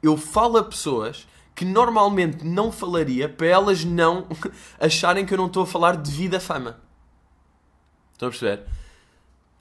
Eu 0.02 0.16
falo 0.16 0.59
a 0.59 0.64
pessoas 0.64 1.26
que 1.54 1.64
normalmente 1.64 2.44
não 2.44 2.73
falaria 2.73 3.28
para 3.28 3.47
elas 3.47 3.85
não 3.85 4.26
acharem 4.80 5.26
que 5.26 5.35
eu 5.35 5.38
não 5.38 5.47
estou 5.47 5.64
a 5.64 5.66
falar 5.66 5.97
de 5.97 6.11
vida 6.11 6.40
fama. 6.40 6.80
Estão 8.12 8.28
a 8.28 8.30
perceber? 8.30 8.66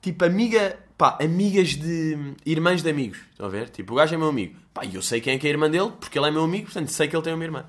Tipo, 0.00 0.24
amiga, 0.24 0.78
pá, 1.02 1.18
amigas 1.20 1.70
de. 1.70 2.36
irmãs 2.46 2.80
de 2.80 2.88
amigos. 2.88 3.18
Estão 3.32 3.46
a 3.46 3.48
ver? 3.48 3.68
Tipo, 3.70 3.92
o 3.92 3.96
gajo 3.96 4.14
é 4.14 4.16
meu 4.16 4.28
amigo. 4.28 4.56
Pá, 4.72 4.84
e 4.84 4.94
eu 4.94 5.02
sei 5.02 5.20
quem 5.20 5.34
é 5.34 5.38
que 5.38 5.48
é 5.48 5.50
a 5.50 5.52
irmã 5.52 5.68
dele, 5.68 5.90
porque 5.98 6.16
ele 6.16 6.28
é 6.28 6.30
meu 6.30 6.44
amigo, 6.44 6.66
portanto 6.66 6.90
sei 6.90 7.08
que 7.08 7.16
ele 7.16 7.24
tem 7.24 7.34
uma 7.34 7.42
irmã. 7.42 7.64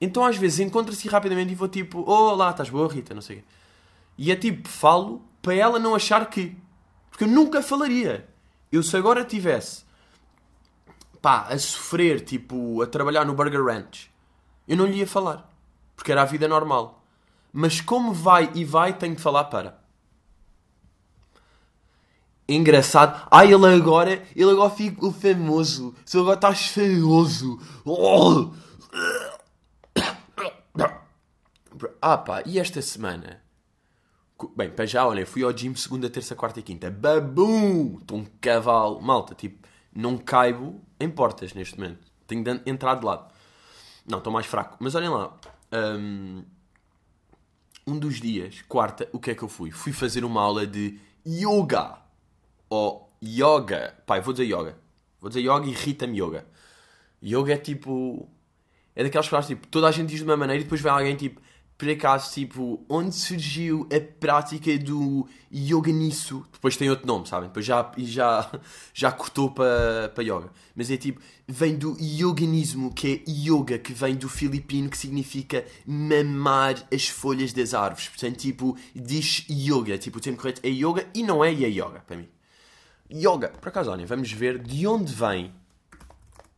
Então 0.00 0.24
às 0.24 0.36
vezes 0.36 0.58
encontra-se 0.58 1.08
rapidamente 1.08 1.52
e 1.52 1.54
vou 1.54 1.68
tipo, 1.68 2.02
oh, 2.04 2.32
olá, 2.32 2.50
estás 2.50 2.68
boa, 2.68 2.92
Rita? 2.92 3.14
Não 3.14 3.22
sei 3.22 3.36
o 3.36 3.38
quê. 3.38 3.44
E 4.18 4.32
é 4.32 4.36
tipo, 4.36 4.68
falo 4.68 5.22
para 5.40 5.54
ela 5.54 5.78
não 5.78 5.94
achar 5.94 6.28
que. 6.28 6.56
Porque 7.08 7.22
eu 7.22 7.28
nunca 7.28 7.62
falaria. 7.62 8.26
Eu 8.72 8.82
se 8.82 8.96
agora 8.96 9.24
tivesse 9.24 9.84
pá, 11.22 11.46
a 11.48 11.56
sofrer, 11.60 12.22
tipo, 12.22 12.82
a 12.82 12.86
trabalhar 12.88 13.24
no 13.24 13.34
Burger 13.34 13.64
Ranch, 13.64 14.10
eu 14.66 14.76
não 14.76 14.86
lhe 14.86 14.98
ia 14.98 15.06
falar. 15.06 15.48
Porque 15.94 16.10
era 16.10 16.22
a 16.22 16.24
vida 16.24 16.48
normal. 16.48 17.00
Mas 17.52 17.80
como 17.80 18.12
vai 18.12 18.50
e 18.56 18.64
vai, 18.64 18.92
tenho 18.92 19.14
de 19.14 19.22
falar 19.22 19.44
para. 19.44 19.85
Engraçado. 22.48 23.26
Ah, 23.30 23.44
ele 23.44 23.66
agora, 23.66 24.22
ele 24.34 24.50
agora 24.50 24.70
fica 24.70 25.10
famoso. 25.10 25.94
Se 26.04 26.18
agora 26.18 26.36
estás 26.36 26.68
famoso. 26.68 27.58
Oh! 27.84 28.50
Ah 32.00 32.16
pá, 32.16 32.42
e 32.46 32.58
esta 32.58 32.80
semana? 32.80 33.42
Bem, 34.56 34.70
para 34.70 34.86
já, 34.86 35.06
olha, 35.06 35.26
fui 35.26 35.42
ao 35.42 35.54
gym 35.54 35.74
segunda, 35.74 36.08
terça, 36.08 36.34
quarta 36.34 36.60
e 36.60 36.62
quinta. 36.62 36.90
Babum! 36.90 37.98
Estou 38.00 38.18
um 38.18 38.26
cavalo. 38.40 39.00
Malta, 39.00 39.34
tipo, 39.34 39.66
não 39.94 40.16
caibo 40.16 40.80
em 41.00 41.10
portas 41.10 41.52
neste 41.52 41.78
momento. 41.78 42.06
Tenho 42.26 42.44
de 42.44 42.62
entrar 42.66 42.94
de 42.94 43.04
lado. 43.04 43.30
Não, 44.06 44.18
estou 44.18 44.32
mais 44.32 44.46
fraco. 44.46 44.76
Mas 44.78 44.94
olhem 44.94 45.08
lá. 45.08 45.36
Um, 45.72 46.44
um 47.86 47.98
dos 47.98 48.20
dias, 48.20 48.62
quarta, 48.68 49.08
o 49.12 49.18
que 49.18 49.30
é 49.30 49.34
que 49.34 49.42
eu 49.42 49.48
fui? 49.48 49.70
Fui 49.70 49.92
fazer 49.92 50.24
uma 50.24 50.42
aula 50.42 50.66
de 50.66 50.98
yoga. 51.26 51.98
Ou 52.68 53.10
yoga. 53.22 53.94
Pai, 54.06 54.20
vou 54.20 54.32
dizer 54.32 54.44
yoga. 54.44 54.78
Vou 55.20 55.28
dizer 55.28 55.40
yoga 55.40 55.66
e 55.66 55.70
irrita-me 55.70 56.18
yoga. 56.20 56.46
Yoga 57.22 57.54
é 57.54 57.56
tipo. 57.56 58.28
É 58.94 59.02
daquelas 59.02 59.28
palavras 59.28 59.48
tipo, 59.48 59.66
toda 59.66 59.88
a 59.88 59.92
gente 59.92 60.08
diz 60.08 60.18
de 60.18 60.24
uma 60.24 60.36
maneira 60.36 60.60
e 60.60 60.64
depois 60.64 60.80
vem 60.80 60.90
alguém 60.90 61.16
tipo 61.16 61.40
por 61.78 61.90
acaso, 61.90 62.32
tipo, 62.32 62.84
onde 62.88 63.14
surgiu 63.14 63.86
a 63.92 64.00
prática 64.00 64.78
do 64.78 65.28
yoga 65.52 65.92
nisso? 65.92 66.46
Depois 66.50 66.74
tem 66.76 66.88
outro 66.88 67.06
nome, 67.06 67.28
sabem? 67.28 67.48
Depois 67.48 67.66
já, 67.66 67.92
já, 67.98 68.50
já 68.94 69.12
cortou 69.12 69.50
para 69.50 70.10
pa 70.14 70.22
yoga. 70.22 70.50
Mas 70.74 70.90
é 70.90 70.96
tipo, 70.96 71.20
vem 71.46 71.76
do 71.76 71.94
yoganismo, 72.00 72.94
que 72.94 73.22
é 73.26 73.30
yoga, 73.30 73.78
que 73.78 73.92
vem 73.92 74.14
do 74.14 74.28
filipino, 74.28 74.88
que 74.88 74.96
significa 74.96 75.66
mamar 75.86 76.76
as 76.92 77.08
folhas 77.08 77.52
das 77.52 77.74
árvores. 77.74 78.08
Portanto, 78.08 78.38
tipo, 78.38 78.76
diz 78.94 79.44
yoga. 79.50 79.98
Tipo, 79.98 80.16
o 80.16 80.20
termo 80.20 80.38
correto 80.38 80.62
é 80.64 80.70
yoga 80.70 81.06
e 81.14 81.22
não 81.22 81.44
é 81.44 81.52
é 81.52 81.68
yoga, 81.68 82.02
para 82.06 82.16
mim. 82.16 82.28
Yoga. 83.10 83.48
Por 83.48 83.68
acaso, 83.68 83.90
olha, 83.90 84.06
vamos 84.06 84.30
ver 84.32 84.58
de 84.58 84.86
onde 84.86 85.12
vem 85.12 85.54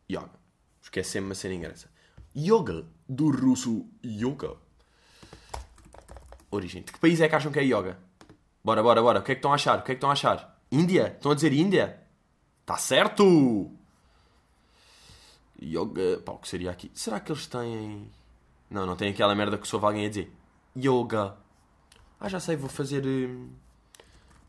yoga. 0.09 0.31
Porque 0.81 1.01
é 1.01 1.03
sempre 1.03 1.29
uma 1.29 1.35
cena 1.35 1.53
engraçada. 1.53 1.91
Yoga, 2.35 2.85
do 3.07 3.29
russo 3.29 3.85
yoga 4.03 4.57
origem. 6.51 6.81
De 6.81 6.91
que 6.91 6.99
país 6.99 7.21
é 7.21 7.29
que 7.29 7.35
acham 7.35 7.51
que 7.51 7.59
é 7.59 7.63
yoga? 7.63 7.97
Bora, 8.63 8.83
bora, 8.83 9.01
bora. 9.01 9.19
O 9.19 9.23
que 9.23 9.31
é 9.31 9.35
que 9.35 9.39
estão 9.39 9.51
a 9.51 9.55
achar? 9.55 9.79
O 9.79 9.83
que 9.83 9.91
é 9.91 9.95
que 9.95 9.97
estão 9.97 10.09
a 10.09 10.13
achar? 10.13 10.59
Índia? 10.71 11.13
Estão 11.15 11.31
a 11.31 11.35
dizer 11.35 11.53
Índia? 11.53 11.99
Está 12.61 12.77
certo! 12.77 13.71
Yoga. 15.61 16.19
Pá, 16.25 16.33
o 16.33 16.37
que 16.37 16.47
seria 16.47 16.71
aqui? 16.71 16.91
Será 16.93 17.19
que 17.19 17.31
eles 17.31 17.47
têm. 17.47 18.09
Não, 18.69 18.85
não 18.85 18.95
tem 18.95 19.09
aquela 19.09 19.35
merda 19.35 19.57
que 19.57 19.67
soube 19.67 19.85
alguém 19.85 20.05
a 20.05 20.09
dizer. 20.09 20.31
Yoga. 20.77 21.35
Ah, 22.19 22.29
já 22.29 22.39
sei, 22.39 22.55
vou 22.55 22.69
fazer. 22.69 23.05
Hum, 23.05 23.49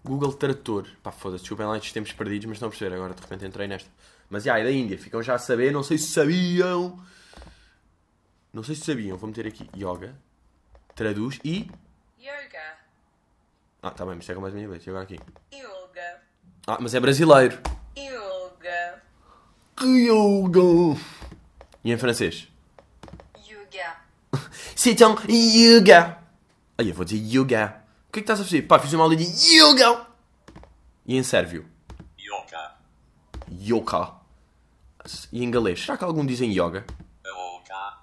Google 0.04 0.32
Tradutor. 0.32 0.86
Pá, 1.02 1.12
foda-se, 1.12 1.42
desculpem 1.42 1.66
lá 1.66 1.76
estes 1.76 1.92
tempos 1.92 2.12
perdidos, 2.12 2.46
mas 2.46 2.62
a 2.62 2.68
perceber. 2.68 2.94
Agora 2.94 3.14
de 3.14 3.20
repente 3.20 3.44
entrei 3.44 3.68
nesta. 3.68 3.90
Mas 4.28 4.44
já, 4.44 4.58
é 4.58 4.64
da 4.64 4.70
Índia. 4.70 4.98
Ficam 4.98 5.22
já 5.22 5.34
a 5.34 5.38
saber. 5.38 5.72
Não 5.72 5.82
sei 5.82 5.98
se 5.98 6.08
sabiam. 6.08 6.98
Não 8.52 8.62
sei 8.62 8.74
se 8.74 8.84
sabiam. 8.84 9.16
Vou 9.16 9.28
meter 9.28 9.46
aqui 9.46 9.68
yoga. 9.76 10.14
Traduz 10.94 11.38
e. 11.44 11.70
Yoga. 12.18 12.78
Ah, 13.82 13.90
tá 13.90 14.04
bem, 14.04 14.16
mas 14.16 14.24
chega 14.24 14.40
mais 14.40 14.54
inglês. 14.54 14.86
E 14.86 14.90
agora 14.90 15.04
aqui. 15.04 15.18
Yoga. 15.52 16.22
Ah, 16.66 16.78
mas 16.80 16.94
é 16.94 17.00
brasileiro. 17.00 17.58
Yoga. 17.96 19.02
Yoga. 19.82 21.00
E 21.82 21.92
em 21.92 21.98
francês? 21.98 22.48
Yoga. 23.38 23.96
C'est 24.76 25.02
un 25.02 25.16
yoga. 25.28 26.18
Aí 26.78 26.88
eu 26.88 26.94
vou 26.94 27.04
dizer 27.04 27.18
yoga. 27.18 27.79
O 28.10 28.12
que 28.12 28.18
é 28.18 28.22
que 28.22 28.24
estás 28.24 28.40
a 28.40 28.44
fazer? 28.44 28.62
Pá, 28.62 28.76
fiz 28.80 28.92
uma 28.92 29.04
aula 29.04 29.14
de 29.14 29.22
yoga. 29.22 30.04
E 31.06 31.16
em 31.16 31.22
sérvio? 31.22 31.64
Yoga. 32.18 32.72
Yoga. 33.48 34.14
E 35.30 35.44
em 35.44 35.48
galês? 35.48 35.80
Será 35.80 35.96
que 35.96 36.02
algum 36.02 36.26
dizem 36.26 36.50
yoga? 36.50 36.84
Yoga. 37.24 37.98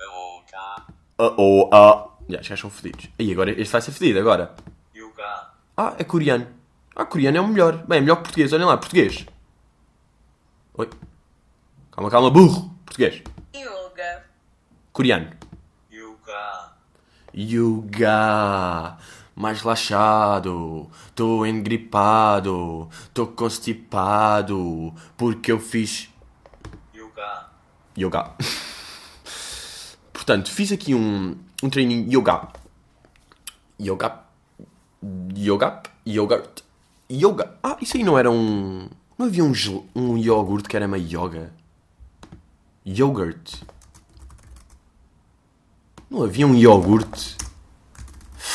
Yoga. 0.00 0.86
Ah, 1.18 1.34
oh, 1.36 1.68
ah. 1.70 2.08
Já, 2.30 2.40
os 2.40 2.48
gajos 2.48 2.60
são 2.60 2.70
fedidos. 2.70 3.10
Aí 3.18 3.30
agora, 3.30 3.50
este 3.50 3.70
vai 3.70 3.82
ser 3.82 3.92
fedido 3.92 4.20
agora. 4.20 4.56
Yoga. 4.96 5.50
Ah, 5.76 5.96
é 5.98 6.04
coreano. 6.04 6.46
Ah, 6.96 7.04
coreano 7.04 7.36
é 7.36 7.40
o 7.42 7.46
melhor. 7.46 7.76
Bem, 7.86 7.98
é 7.98 8.00
melhor 8.00 8.16
que 8.16 8.22
português. 8.22 8.54
Olhem 8.54 8.64
lá, 8.64 8.78
português. 8.78 9.26
Oi. 10.72 10.88
Calma, 11.90 12.10
calma, 12.10 12.30
burro. 12.30 12.74
Português. 12.86 13.22
Yoga. 13.54 14.24
Coreano. 14.94 15.30
Yoga. 15.92 16.72
Yoga. 17.34 18.96
Mais 19.34 19.60
relaxado. 19.60 20.90
Tô 21.14 21.44
engripado. 21.46 22.88
Tô 23.14 23.26
constipado. 23.26 24.92
Porque 25.16 25.50
eu 25.52 25.58
fiz 25.58 26.08
Yoga. 26.94 27.46
yoga. 27.98 28.30
Portanto, 30.12 30.50
fiz 30.50 30.70
aqui 30.72 30.94
um, 30.94 31.36
um 31.62 31.70
treininho 31.70 32.08
yoga. 32.12 32.48
Yoga. 33.80 34.20
Yoga. 35.36 35.82
Yogurt. 36.06 36.60
Yoga. 37.10 37.54
Ah, 37.62 37.76
isso 37.80 37.96
aí 37.96 38.04
não 38.04 38.18
era 38.18 38.30
um. 38.30 38.88
Não 39.18 39.26
havia 39.26 39.44
um, 39.44 39.54
gel- 39.54 39.84
um 39.94 40.16
iogurte 40.16 40.68
que 40.68 40.76
era 40.76 40.86
meio 40.88 41.04
yoga? 41.24 41.52
Yogurt. 42.86 43.62
Não 46.10 46.22
havia 46.24 46.46
um 46.46 46.54
iogurte. 46.54 47.36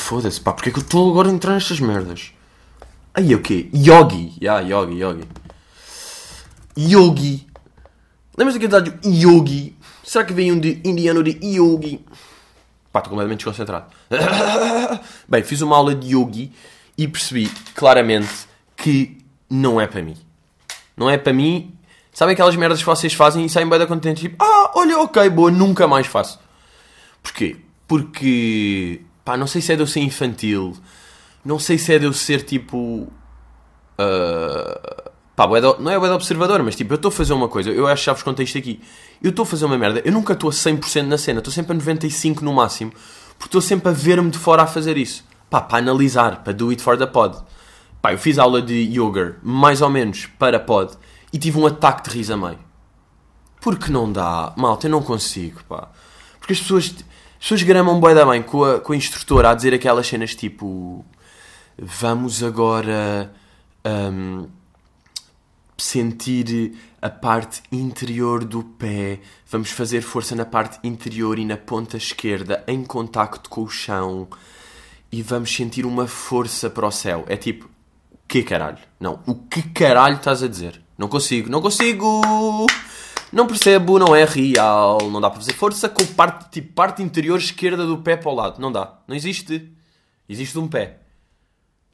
Foda-se, 0.08 0.40
pá, 0.40 0.54
porque 0.54 0.70
é 0.70 0.72
que 0.72 0.80
eu 0.80 0.84
estou 0.84 1.12
agora 1.12 1.28
a 1.28 1.34
entrar 1.34 1.56
nestas 1.56 1.82
merdas? 1.82 2.32
Aí 3.14 3.36
o 3.36 3.42
quê? 3.42 3.70
Yogi. 3.76 4.38
Ya, 4.42 4.62
yogi, 4.62 5.02
yogi. 5.02 5.28
Yogi. 6.78 7.48
Lembras 8.38 8.54
daquele 8.54 8.72
dádio 8.72 8.98
Yogi? 9.04 9.76
Será 10.06 10.24
que 10.24 10.32
vem 10.32 10.50
um 10.54 10.60
de 10.62 10.80
indiano 10.86 11.22
de 11.22 11.32
Yogi? 11.46 12.06
Pá, 12.90 13.00
estou 13.00 13.10
completamente 13.10 13.40
desconcentrado. 13.40 13.88
Bem, 15.28 15.44
fiz 15.44 15.60
uma 15.60 15.76
aula 15.76 15.94
de 15.94 16.16
Yogi 16.16 16.54
e 16.98 17.06
percebi 17.06 17.52
claramente 17.76 18.48
que 18.78 19.18
não 19.50 19.82
é 19.82 19.88
para 19.88 20.02
mim. 20.02 20.16
Não 20.96 21.10
é 21.10 21.18
para 21.18 21.34
mim. 21.34 21.76
Sabem 22.14 22.32
aquelas 22.32 22.56
merdas 22.56 22.80
que 22.80 22.86
vocês 22.86 23.14
fazem 23.14 23.44
e 23.44 23.50
saem 23.50 23.68
bem 23.68 23.78
da 23.78 23.86
contente 23.86 24.22
tipo, 24.22 24.42
ah, 24.42 24.72
olha, 24.74 25.00
ok, 25.00 25.30
boa, 25.32 25.52
nunca 25.52 25.86
mais 25.86 26.08
faço. 26.08 26.40
Porquê? 27.22 27.58
Porque, 27.86 29.02
pá, 29.28 29.36
não 29.36 29.46
sei 29.46 29.62
se 29.62 29.74
é 29.74 29.76
de 29.76 29.82
eu 29.82 29.88
ser 29.88 30.00
infantil, 30.00 30.74
não 31.44 31.60
sei 31.60 31.78
se 31.78 31.94
é 31.94 32.00
de 32.00 32.06
eu 32.06 32.14
ser 32.14 32.44
tipo. 32.44 33.12
ah, 33.98 35.12
pá, 35.36 35.46
não 35.80 35.92
é 35.92 36.00
de 36.00 36.14
observador, 36.14 36.64
mas 36.64 36.78
tipo, 36.78 36.94
eu 36.94 36.96
estou 36.96 37.10
a 37.10 37.12
fazer 37.12 37.34
uma 37.34 37.50
coisa, 37.50 37.70
eu 37.70 37.86
acho 37.88 38.04
que 38.04 38.06
já 38.06 38.14
vos 38.14 38.24
contei 38.24 38.46
isto 38.46 38.58
aqui. 38.58 38.80
Eu 39.22 39.32
estou 39.32 39.44
a 39.44 39.46
fazer 39.46 39.66
uma 39.66 39.78
merda, 39.78 40.02
eu 40.06 40.14
nunca 40.14 40.32
estou 40.32 40.50
a 40.50 40.54
100% 40.54 41.04
na 41.04 41.18
cena, 41.18 41.40
estou 41.40 41.52
sempre 41.52 41.76
a 41.76 41.80
95% 41.80 42.40
no 42.40 42.54
máximo, 42.54 42.92
porque 43.38 43.50
estou 43.50 43.60
sempre 43.60 43.90
a 43.90 43.92
ver-me 43.92 44.30
de 44.32 44.38
fora 44.38 44.64
a 44.64 44.68
fazer 44.68 44.96
isso. 44.98 45.26
Pá, 45.50 45.60
para 45.60 45.80
analisar, 45.80 46.42
para 46.42 46.54
do 46.54 46.70
it 46.70 46.82
for 46.82 46.98
the 46.98 47.06
pod. 47.06 47.38
Pá, 48.02 48.14
eu 48.14 48.18
fiz 48.18 48.40
aula 48.40 48.62
de 48.62 48.76
yoga, 48.76 49.36
mais 49.44 49.82
ou 49.82 49.90
menos, 49.90 50.26
para 50.40 50.58
pod, 50.58 50.94
e 51.34 51.38
tive 51.38 51.60
um 51.60 51.66
ataque 51.66 52.10
de 52.10 52.16
riso 52.16 52.34
a 52.34 52.38
meio. 52.38 52.60
Porque 53.60 53.92
não 53.92 54.10
dá, 54.10 54.54
malta, 54.56 54.88
eu 54.88 54.92
não 54.92 55.04
consigo, 55.04 55.60
pá. 55.68 55.90
Porque 56.40 56.54
as 56.54 56.62
pessoas, 56.62 56.96
as 57.38 57.44
pessoas 57.44 57.64
gramam 57.64 58.00
bué 58.00 58.14
da 58.14 58.26
bem 58.26 58.42
com 58.42 58.64
a, 58.64 58.80
com 58.80 58.94
a 58.94 58.96
instrutora 58.96 59.52
a 59.52 59.54
dizer 59.54 59.74
aquelas 59.74 60.08
cenas 60.08 60.36
tipo... 60.36 61.06
Vamos 61.80 62.42
agora 62.42 63.32
hum, 63.86 64.48
sentir 65.78 66.76
a 67.00 67.10
parte 67.10 67.62
interior 67.72 68.44
do 68.44 68.64
pé. 68.64 69.20
Vamos 69.50 69.70
fazer 69.70 70.02
força 70.02 70.36
na 70.36 70.46
parte 70.46 70.80
interior 70.84 71.38
e 71.38 71.46
na 71.46 71.56
ponta 71.56 71.96
esquerda 71.96 72.64
em 72.68 72.84
contacto 72.84 73.50
com 73.50 73.62
o 73.62 73.70
chão. 73.70 74.28
E 75.12 75.22
vamos 75.22 75.56
sentir 75.56 75.86
uma 75.86 76.08
força 76.08 76.70
para 76.70 76.88
o 76.88 76.92
céu. 76.92 77.24
É 77.28 77.38
tipo, 77.38 77.70
que 78.28 78.42
caralho? 78.42 78.80
Não, 79.00 79.20
o 79.26 79.36
que 79.36 79.62
caralho 79.62 80.16
estás 80.16 80.42
a 80.42 80.48
dizer? 80.48 80.82
Não 80.98 81.08
consigo, 81.08 81.50
não 81.50 81.62
consigo! 81.62 82.22
Não 83.32 83.46
percebo, 83.46 84.00
não 84.00 84.16
é 84.16 84.24
real. 84.24 85.00
Não 85.10 85.20
dá 85.20 85.30
para 85.30 85.40
fazer 85.40 85.54
força 85.54 85.90
com 85.90 86.06
parte, 86.06 86.50
tipo, 86.52 86.74
parte 86.74 87.04
interior 87.04 87.38
esquerda 87.38 87.86
do 87.86 87.98
pé 87.98 88.16
para 88.16 88.30
o 88.30 88.36
lado. 88.36 88.60
Não 88.60 88.72
dá. 88.72 89.00
Não 89.08 89.16
existe. 89.16 89.72
Existe 90.28 90.58
um 90.58 90.68
pé. 90.68 91.00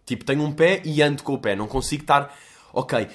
Tipo, 0.06 0.25
tenho 0.25 0.44
um 0.44 0.52
pé 0.52 0.82
e 0.86 1.02
ando 1.02 1.24
com 1.24 1.34
o 1.34 1.40
pé. 1.40 1.56
Não 1.56 1.68
consigo 1.68 2.04
estar. 2.04 2.34
Ok. 2.72 3.08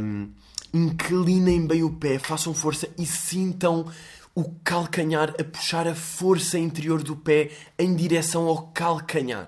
hum, 0.00 0.30
inclinem 0.72 1.66
bem 1.66 1.82
o 1.82 1.92
pé, 1.92 2.18
façam 2.18 2.52
força 2.52 2.88
e 2.98 3.06
sintam 3.06 3.86
o 4.34 4.44
calcanhar 4.62 5.34
a 5.40 5.44
puxar 5.44 5.88
a 5.88 5.94
força 5.94 6.58
interior 6.58 7.02
do 7.02 7.16
pé 7.16 7.50
em 7.78 7.96
direção 7.96 8.46
ao 8.46 8.68
calcanhar. 8.68 9.46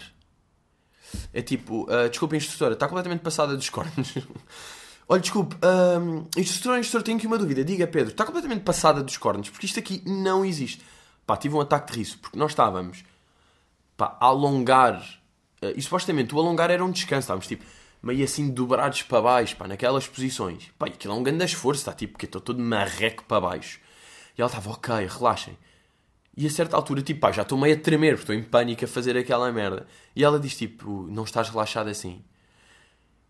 É 1.32 1.42
tipo, 1.42 1.86
ah, 1.90 2.08
desculpa, 2.08 2.36
instrutora, 2.36 2.74
está 2.74 2.88
completamente 2.88 3.20
passada 3.20 3.54
dos 3.54 3.68
cornos. 3.68 4.14
Olha, 5.08 5.20
desculpe, 5.22 5.56
hum, 5.64 6.26
instrutora, 6.36 6.78
instrutora, 6.78 7.04
tenho 7.04 7.16
aqui 7.16 7.26
uma 7.26 7.38
dúvida. 7.38 7.64
Diga, 7.64 7.86
Pedro, 7.86 8.10
está 8.12 8.24
completamente 8.26 8.62
passada 8.62 9.02
dos 9.02 9.16
cornos, 9.16 9.48
porque 9.48 9.64
isto 9.64 9.78
aqui 9.78 10.02
não 10.06 10.44
existe. 10.44 10.82
Pá, 11.26 11.36
tive 11.36 11.54
um 11.54 11.60
ataque 11.60 11.92
de 11.92 11.98
riso, 11.98 12.18
porque 12.18 12.38
nós 12.38 12.52
estávamos 12.52 13.04
pá, 13.96 14.16
a 14.20 14.26
alongar. 14.26 15.02
eh, 15.62 15.72
e 15.76 15.82
supostamente 15.82 16.34
o 16.34 16.38
alongar 16.38 16.70
era 16.70 16.84
um 16.84 16.90
descanso, 16.90 17.20
estávamos 17.20 17.46
tipo 17.46 17.64
meio 18.02 18.22
assim 18.24 18.50
dobrados 18.50 19.02
para 19.02 19.20
baixo, 19.22 19.56
pá, 19.56 19.66
naquelas 19.66 20.06
posições. 20.06 20.70
Pá, 20.78 20.86
e 20.88 20.90
aquilo 20.90 21.14
é 21.14 21.16
um 21.16 21.22
grande 21.22 21.44
esforço, 21.44 21.80
está 21.80 21.92
tipo, 21.92 22.12
porque 22.12 22.26
estou 22.26 22.40
todo 22.40 22.60
marreco 22.60 23.24
para 23.24 23.40
baixo. 23.40 23.80
E 24.36 24.40
ela 24.42 24.48
estava, 24.50 24.70
ok, 24.70 24.94
relaxem. 25.06 25.56
E 26.36 26.46
a 26.46 26.50
certa 26.50 26.76
altura, 26.76 27.02
tipo, 27.02 27.20
pá, 27.20 27.32
já 27.32 27.42
estou 27.42 27.58
meio 27.58 27.74
a 27.74 27.80
tremer, 27.80 28.16
porque 28.16 28.32
estou 28.32 28.34
em 28.36 28.42
pânico 28.42 28.84
a 28.84 28.88
fazer 28.88 29.16
aquela 29.16 29.50
merda. 29.52 29.86
E 30.14 30.22
ela 30.22 30.38
diz, 30.38 30.56
tipo, 30.56 31.06
não 31.10 31.24
estás 31.24 31.48
relaxado 31.50 31.88
assim. 31.88 32.22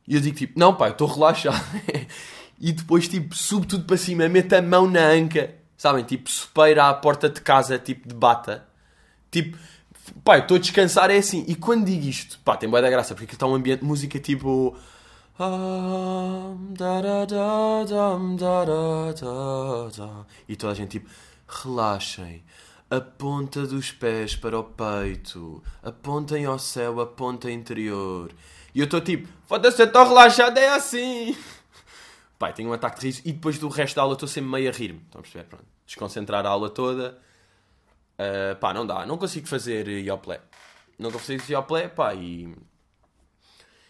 E 0.08 0.14
eu 0.14 0.20
digo, 0.22 0.38
tipo, 0.38 0.58
não, 0.58 0.74
pá, 0.74 0.86
eu 0.88 0.92
estou 0.92 1.06
relaxado. 1.06 1.62
e 2.58 2.72
depois, 2.72 3.06
tipo, 3.06 3.34
subo 3.36 3.66
tudo 3.66 3.84
para 3.84 3.98
cima, 3.98 4.26
meto 4.26 4.54
a 4.54 4.62
mão 4.62 4.88
na 4.88 5.06
anca, 5.08 5.54
sabem? 5.76 6.02
Tipo, 6.02 6.30
sopeira 6.30 6.88
à 6.88 6.94
porta 6.94 7.28
de 7.28 7.42
casa, 7.42 7.78
tipo, 7.78 8.08
de 8.08 8.14
bata. 8.14 8.66
Tipo, 9.30 9.58
pá, 10.24 10.38
eu 10.38 10.42
estou 10.42 10.56
a 10.56 10.60
descansar, 10.60 11.10
é 11.10 11.18
assim. 11.18 11.44
E 11.46 11.54
quando 11.54 11.84
digo 11.84 12.06
isto, 12.06 12.38
pá, 12.42 12.56
tem 12.56 12.70
boa 12.70 12.80
da 12.80 12.88
graça, 12.88 13.14
porque 13.14 13.24
aquilo 13.24 13.36
está 13.36 13.46
um 13.46 13.54
ambiente 13.54 13.80
de 13.80 13.84
música 13.84 14.18
tipo. 14.18 14.74
E 20.48 20.56
toda 20.56 20.72
a 20.72 20.74
gente 20.74 20.90
tipo, 20.92 21.10
relaxem, 21.46 22.42
A 22.90 23.00
ponta 23.00 23.66
dos 23.66 23.92
pés 23.92 24.34
para 24.34 24.58
o 24.58 24.64
peito. 24.64 25.62
Apontem 25.82 26.46
ao 26.46 26.58
céu, 26.58 26.98
a 26.98 27.06
ponta 27.06 27.50
interior. 27.50 28.32
E 28.78 28.80
eu 28.80 28.84
estou 28.84 29.00
tipo, 29.00 29.26
foda-se, 29.44 29.82
eu 29.82 29.86
estou 29.86 30.06
relaxado, 30.06 30.56
é 30.56 30.68
assim. 30.68 31.36
Pai, 32.38 32.52
tenho 32.52 32.70
um 32.70 32.72
ataque 32.72 33.00
de 33.00 33.06
riso 33.06 33.22
e 33.24 33.32
depois 33.32 33.58
do 33.58 33.66
resto 33.66 33.96
da 33.96 34.02
aula 34.02 34.14
estou 34.14 34.28
sempre 34.28 34.52
meio 34.52 34.70
a 34.70 34.72
rir-me. 34.72 35.00
Estão 35.00 35.18
a 35.18 35.22
perceber? 35.22 35.46
Pronto. 35.46 35.64
Desconcentrar 35.84 36.46
a 36.46 36.48
aula 36.48 36.70
toda. 36.70 37.18
Ah, 38.16 38.54
pá, 38.54 38.72
não 38.72 38.86
dá. 38.86 39.04
Não 39.04 39.18
consigo 39.18 39.48
fazer 39.48 39.88
yoplé. 39.88 40.40
Não 40.96 41.10
consigo 41.10 41.40
fazer 41.40 41.54
yoplé, 41.54 41.88
pá, 41.88 42.14
e... 42.14 42.54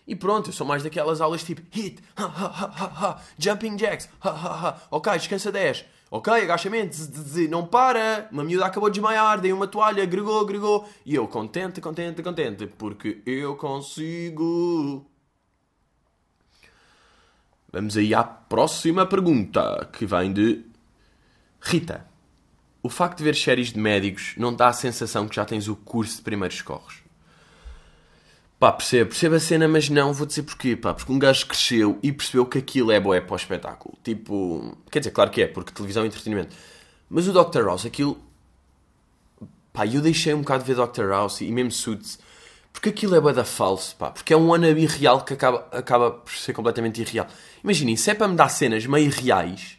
E 0.06 0.16
pronto, 0.16 0.48
eu 0.48 0.54
sou 0.54 0.66
mais 0.66 0.82
daquelas 0.82 1.20
aulas 1.20 1.44
tipo 1.44 1.60
hit, 1.70 2.02
ha, 2.16 2.24
ha, 2.24 2.46
ha, 2.46 2.72
ha, 2.74 3.08
ha, 3.08 3.22
jumping 3.38 3.76
jacks, 3.76 4.08
ha, 4.22 4.30
ha, 4.30 4.68
ha. 4.68 4.82
ok, 4.90 5.12
descansa 5.18 5.52
10, 5.52 5.84
ok, 6.10 6.32
agachamento, 6.32 6.94
z, 6.94 7.04
z, 7.04 7.22
z, 7.28 7.48
não 7.48 7.66
para, 7.66 8.28
uma 8.32 8.44
miúda 8.44 8.66
acabou 8.66 8.88
de 8.88 8.94
desmaiar, 8.94 9.40
dei 9.40 9.52
uma 9.52 9.66
toalha, 9.66 10.02
agregou, 10.02 10.40
agregou, 10.40 10.88
e 11.04 11.14
eu 11.14 11.26
contente, 11.28 11.80
contente, 11.80 12.22
contente, 12.22 12.66
porque 12.66 13.22
eu 13.26 13.56
consigo. 13.56 15.06
Vamos 17.70 17.96
aí 17.96 18.14
à 18.14 18.24
próxima 18.24 19.04
pergunta, 19.04 19.88
que 19.92 20.06
vem 20.06 20.32
de 20.32 20.64
Rita. 21.60 22.06
O 22.82 22.88
facto 22.88 23.18
de 23.18 23.24
ver 23.24 23.34
séries 23.34 23.72
de 23.72 23.78
médicos 23.78 24.34
não 24.38 24.54
dá 24.54 24.68
a 24.68 24.72
sensação 24.72 25.28
que 25.28 25.36
já 25.36 25.44
tens 25.44 25.68
o 25.68 25.76
curso 25.76 26.16
de 26.16 26.22
primeiros 26.22 26.56
socorros? 26.56 27.07
Pá, 28.58 28.72
percebo, 28.72 29.10
percebo 29.10 29.36
a 29.36 29.40
cena, 29.40 29.68
mas 29.68 29.88
não, 29.88 30.12
vou 30.12 30.26
dizer 30.26 30.42
porquê, 30.42 30.74
pá, 30.74 30.92
porque 30.92 31.12
um 31.12 31.18
gajo 31.18 31.46
cresceu 31.46 31.96
e 32.02 32.10
percebeu 32.10 32.44
que 32.44 32.58
aquilo 32.58 32.90
é 32.90 32.98
boé 32.98 33.20
para 33.20 33.34
o 33.34 33.36
espetáculo. 33.36 33.96
Tipo, 34.02 34.76
quer 34.90 34.98
dizer, 34.98 35.12
claro 35.12 35.30
que 35.30 35.42
é, 35.42 35.46
porque 35.46 35.72
televisão 35.72 36.02
é 36.02 36.06
entretenimento. 36.06 36.56
Mas 37.08 37.28
o 37.28 37.32
Dr. 37.32 37.64
House, 37.64 37.86
aquilo. 37.86 38.18
Pá, 39.72 39.86
eu 39.86 40.00
deixei 40.00 40.34
um 40.34 40.40
bocado 40.40 40.64
de 40.64 40.74
ver 40.74 40.86
Dr. 40.86 41.08
House 41.08 41.40
e 41.40 41.52
mesmo 41.52 41.70
Suits, 41.70 42.18
porque 42.72 42.88
aquilo 42.88 43.14
é 43.14 43.32
da 43.32 43.44
falso, 43.44 43.94
pá, 43.96 44.10
porque 44.10 44.32
é 44.32 44.36
um 44.36 44.48
wannabe 44.48 44.86
real 44.86 45.24
que 45.24 45.34
acaba, 45.34 45.66
acaba 45.70 46.10
por 46.10 46.32
ser 46.32 46.52
completamente 46.52 47.00
irreal. 47.00 47.28
Imaginem, 47.62 47.96
se 47.96 48.10
é 48.10 48.14
para 48.14 48.26
me 48.26 48.34
dar 48.34 48.48
cenas 48.48 48.84
meio 48.86 49.10
reais, 49.10 49.78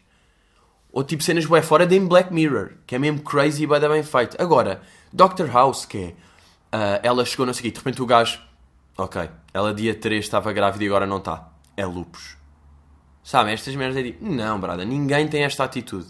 ou 0.91 1.03
tipo 1.03 1.21
cenas 1.21 1.45
bué 1.45 1.61
fora, 1.61 1.85
de 1.85 1.99
Black 1.99 2.33
Mirror, 2.33 2.71
que 2.87 2.95
é 2.95 2.99
mesmo 2.99 3.21
crazy 3.21 3.63
e 3.63 3.67
da 3.67 3.89
bem 3.89 4.03
feito. 4.03 4.41
Agora, 4.41 4.81
Dr. 5.11 5.47
House, 5.51 5.85
que 5.85 5.97
é. 5.97 6.13
ah, 6.71 6.99
ela 7.03 7.25
chegou, 7.25 7.45
não 7.45 7.53
sei 7.53 7.59
o 7.59 7.63
quê, 7.63 7.71
de 7.71 7.77
repente 7.77 8.01
o 8.01 8.05
gajo. 8.05 8.48
Ok, 8.99 9.29
ela 9.53 9.73
dia 9.73 9.95
3 9.95 10.25
estava 10.25 10.51
grávida 10.51 10.83
e 10.83 10.87
agora 10.87 11.07
não 11.07 11.19
está. 11.19 11.47
É 11.77 11.85
lupus. 11.85 12.35
Sabe, 13.23 13.53
estas 13.53 13.73
merdas 13.73 13.95
é 13.95 14.03
tipo, 14.03 14.25
não, 14.25 14.59
brada, 14.59 14.83
ninguém 14.83 15.25
tem 15.25 15.45
esta 15.45 15.63
atitude. 15.63 16.07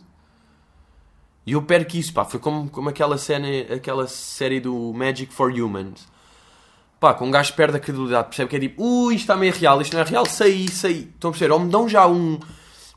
E 1.46 1.52
eu 1.52 1.62
perco 1.62 1.98
isso, 1.98 2.12
pá, 2.12 2.26
foi 2.26 2.40
como, 2.40 2.68
como 2.68 2.90
aquela, 2.90 3.16
cena, 3.20 3.48
aquela 3.76 4.08
série 4.08 4.60
do 4.60 4.92
Magic 4.92 5.32
for 5.32 5.52
Humans. 5.52 6.08
Pá, 7.00 7.14
com 7.14 7.28
um 7.28 7.32
gajo 7.32 7.54
perde 7.54 7.78
a 7.78 7.80
credibilidade, 7.80 8.30
percebe 8.30 8.50
que 8.50 8.56
é 8.56 8.60
tipo, 8.60 8.84
ui, 8.84 9.14
isto 9.14 9.26
está 9.26 9.38
meio 9.38 9.54
real, 9.54 9.80
isto 9.84 9.94
não 9.94 10.02
é 10.02 10.06
real, 10.06 10.26
saí, 10.26 10.68
saí. 10.68 11.12
Estão 11.14 11.30
a 11.30 11.32
perceber? 11.32 11.54
Ou 11.54 11.60
me 11.60 11.70
dão 11.70 11.88
já 11.88 12.08
um, 12.08 12.40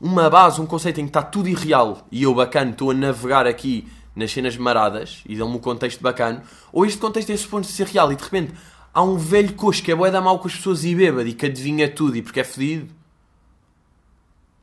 uma 0.01 0.27
base, 0.27 0.59
um 0.59 0.65
conceito 0.65 1.01
em 1.01 1.03
que 1.03 1.11
está 1.11 1.21
tudo 1.21 1.47
irreal 1.49 2.07
e 2.11 2.23
eu, 2.23 2.33
bacana, 2.33 2.71
estou 2.71 2.89
a 2.89 2.95
navegar 2.95 3.45
aqui 3.45 3.87
nas 4.15 4.31
cenas 4.31 4.57
maradas 4.57 5.23
e 5.27 5.35
dão-me 5.35 5.55
um 5.55 5.59
contexto 5.59 6.01
bacana, 6.01 6.43
ou 6.71 6.83
este 6.83 6.97
contexto 6.97 7.31
é 7.31 7.37
suposto 7.37 7.71
ser 7.71 7.87
real 7.87 8.11
e 8.11 8.15
de 8.15 8.23
repente 8.23 8.53
há 8.93 9.01
um 9.01 9.17
velho 9.17 9.53
coxo 9.53 9.81
que 9.81 9.91
é 9.91 9.95
bué 9.95 10.11
da 10.11 10.21
mal 10.21 10.39
com 10.39 10.47
as 10.47 10.55
pessoas 10.55 10.83
e 10.83 10.93
bêbado 10.93 11.27
e 11.27 11.33
que 11.33 11.45
adivinha 11.45 11.89
tudo 11.89 12.15
e 12.17 12.21
porque 12.21 12.39
é 12.39 12.43
fedido. 12.43 12.89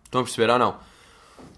Estão 0.05 0.21
a 0.21 0.25
perceber 0.25 0.51
ou 0.53 0.59
não? 0.59 0.79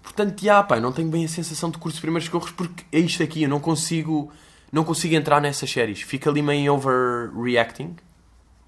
Portanto, 0.01 0.43
já, 0.43 0.61
pá, 0.63 0.79
não 0.79 0.91
tenho 0.91 1.09
bem 1.09 1.25
a 1.25 1.27
sensação 1.27 1.69
de 1.69 1.77
curso 1.77 1.95
de 1.95 2.01
primeiros 2.01 2.25
socorros 2.25 2.51
porque 2.51 2.83
é 2.91 2.99
isto 2.99 3.21
aqui, 3.21 3.43
eu 3.43 3.49
não 3.49 3.59
consigo, 3.59 4.31
não 4.71 4.83
consigo 4.83 5.15
entrar 5.15 5.41
nessas 5.41 5.69
séries. 5.69 6.01
Fica 6.01 6.29
ali 6.29 6.41
meio 6.41 6.59
em 6.59 6.69
overreacting. 6.69 7.95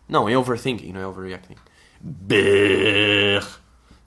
Não, 0.08 0.30
em 0.30 0.36
overthinking, 0.36 0.92
não 0.92 1.02
é 1.02 1.08
overreacting. 1.08 1.56
Brrr. 2.00 3.46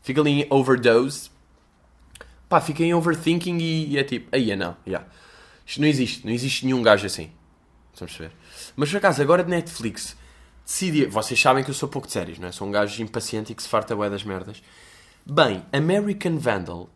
Fica 0.03 0.21
ali 0.21 0.43
em 0.43 0.47
overdose. 0.49 1.31
Pá, 2.49 2.61
fica 2.61 2.83
em 2.83 2.95
overthinking 2.95 3.59
e, 3.59 3.89
e 3.89 3.99
é 3.99 4.05
tipo, 4.05 4.29
aí 4.35 4.51
é 4.51 4.57
não, 4.57 4.77
já. 4.87 5.05
Isto 5.67 5.81
não 5.83 5.89
existe, 5.89 6.25
não 6.25 6.33
existe 6.33 6.65
nenhum 6.65 6.83
gajo 6.83 7.05
assim. 7.05 7.31
Estão 7.93 8.07
a 8.07 8.09
perceber? 8.09 8.33
Mas 8.79 8.91
por 8.91 8.99
acaso, 8.99 9.21
agora 9.21 9.43
de 9.43 9.51
Netflix, 9.51 10.17
decidi. 10.65 11.05
Vocês 11.07 11.41
sabem 11.41 11.65
que 11.65 11.71
eu 11.71 11.75
sou 11.75 11.89
pouco 11.89 12.07
de 12.07 12.13
séries, 12.13 12.39
não 12.39 12.47
é? 12.47 12.53
Sou 12.53 12.65
um 12.65 12.71
gajo 12.71 13.03
impaciente 13.03 13.51
e 13.51 13.55
que 13.57 13.61
se 13.61 13.69
farta 13.69 13.97
bué 13.97 14.09
das 14.09 14.23
merdas. 14.23 14.63
Bem, 15.27 15.65
American 15.73 16.39
Vandal. 16.39 16.89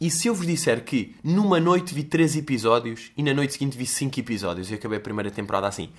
E 0.00 0.10
se 0.10 0.28
eu 0.28 0.34
vos 0.34 0.46
disser 0.46 0.82
que 0.82 1.14
numa 1.22 1.60
noite 1.60 1.92
vi 1.92 2.02
3 2.02 2.36
episódios 2.36 3.12
e 3.14 3.22
na 3.22 3.34
noite 3.34 3.52
seguinte 3.52 3.76
vi 3.76 3.84
5 3.84 4.18
episódios 4.20 4.70
e 4.70 4.74
acabei 4.74 4.96
a 4.96 5.02
primeira 5.02 5.30
temporada 5.30 5.68
assim. 5.68 5.90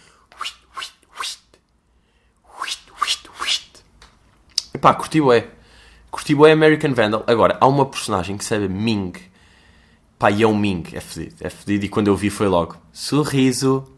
Epá, 4.74 4.96
curti 4.96 5.22
bué. 5.22 5.48
Curti 6.10 6.34
bué 6.34 6.52
American 6.52 6.96
Vandal. 6.96 7.24
Agora, 7.28 7.56
há 7.62 7.68
uma 7.68 7.86
personagem 7.86 8.36
que 8.36 8.44
chama 8.44 8.68
Ming. 8.68 9.14
Pá, 10.18 10.32
e 10.32 10.42
é 10.42 10.48
Ming. 10.52 10.86
É 10.92 11.00
fedido. 11.00 11.36
É 11.40 11.52
fedido 11.52 11.86
e 11.86 11.90
quando 11.90 12.08
eu 12.08 12.16
vi 12.16 12.32
foi 12.32 12.48
logo. 12.48 12.78
Sorriso. 12.92 13.93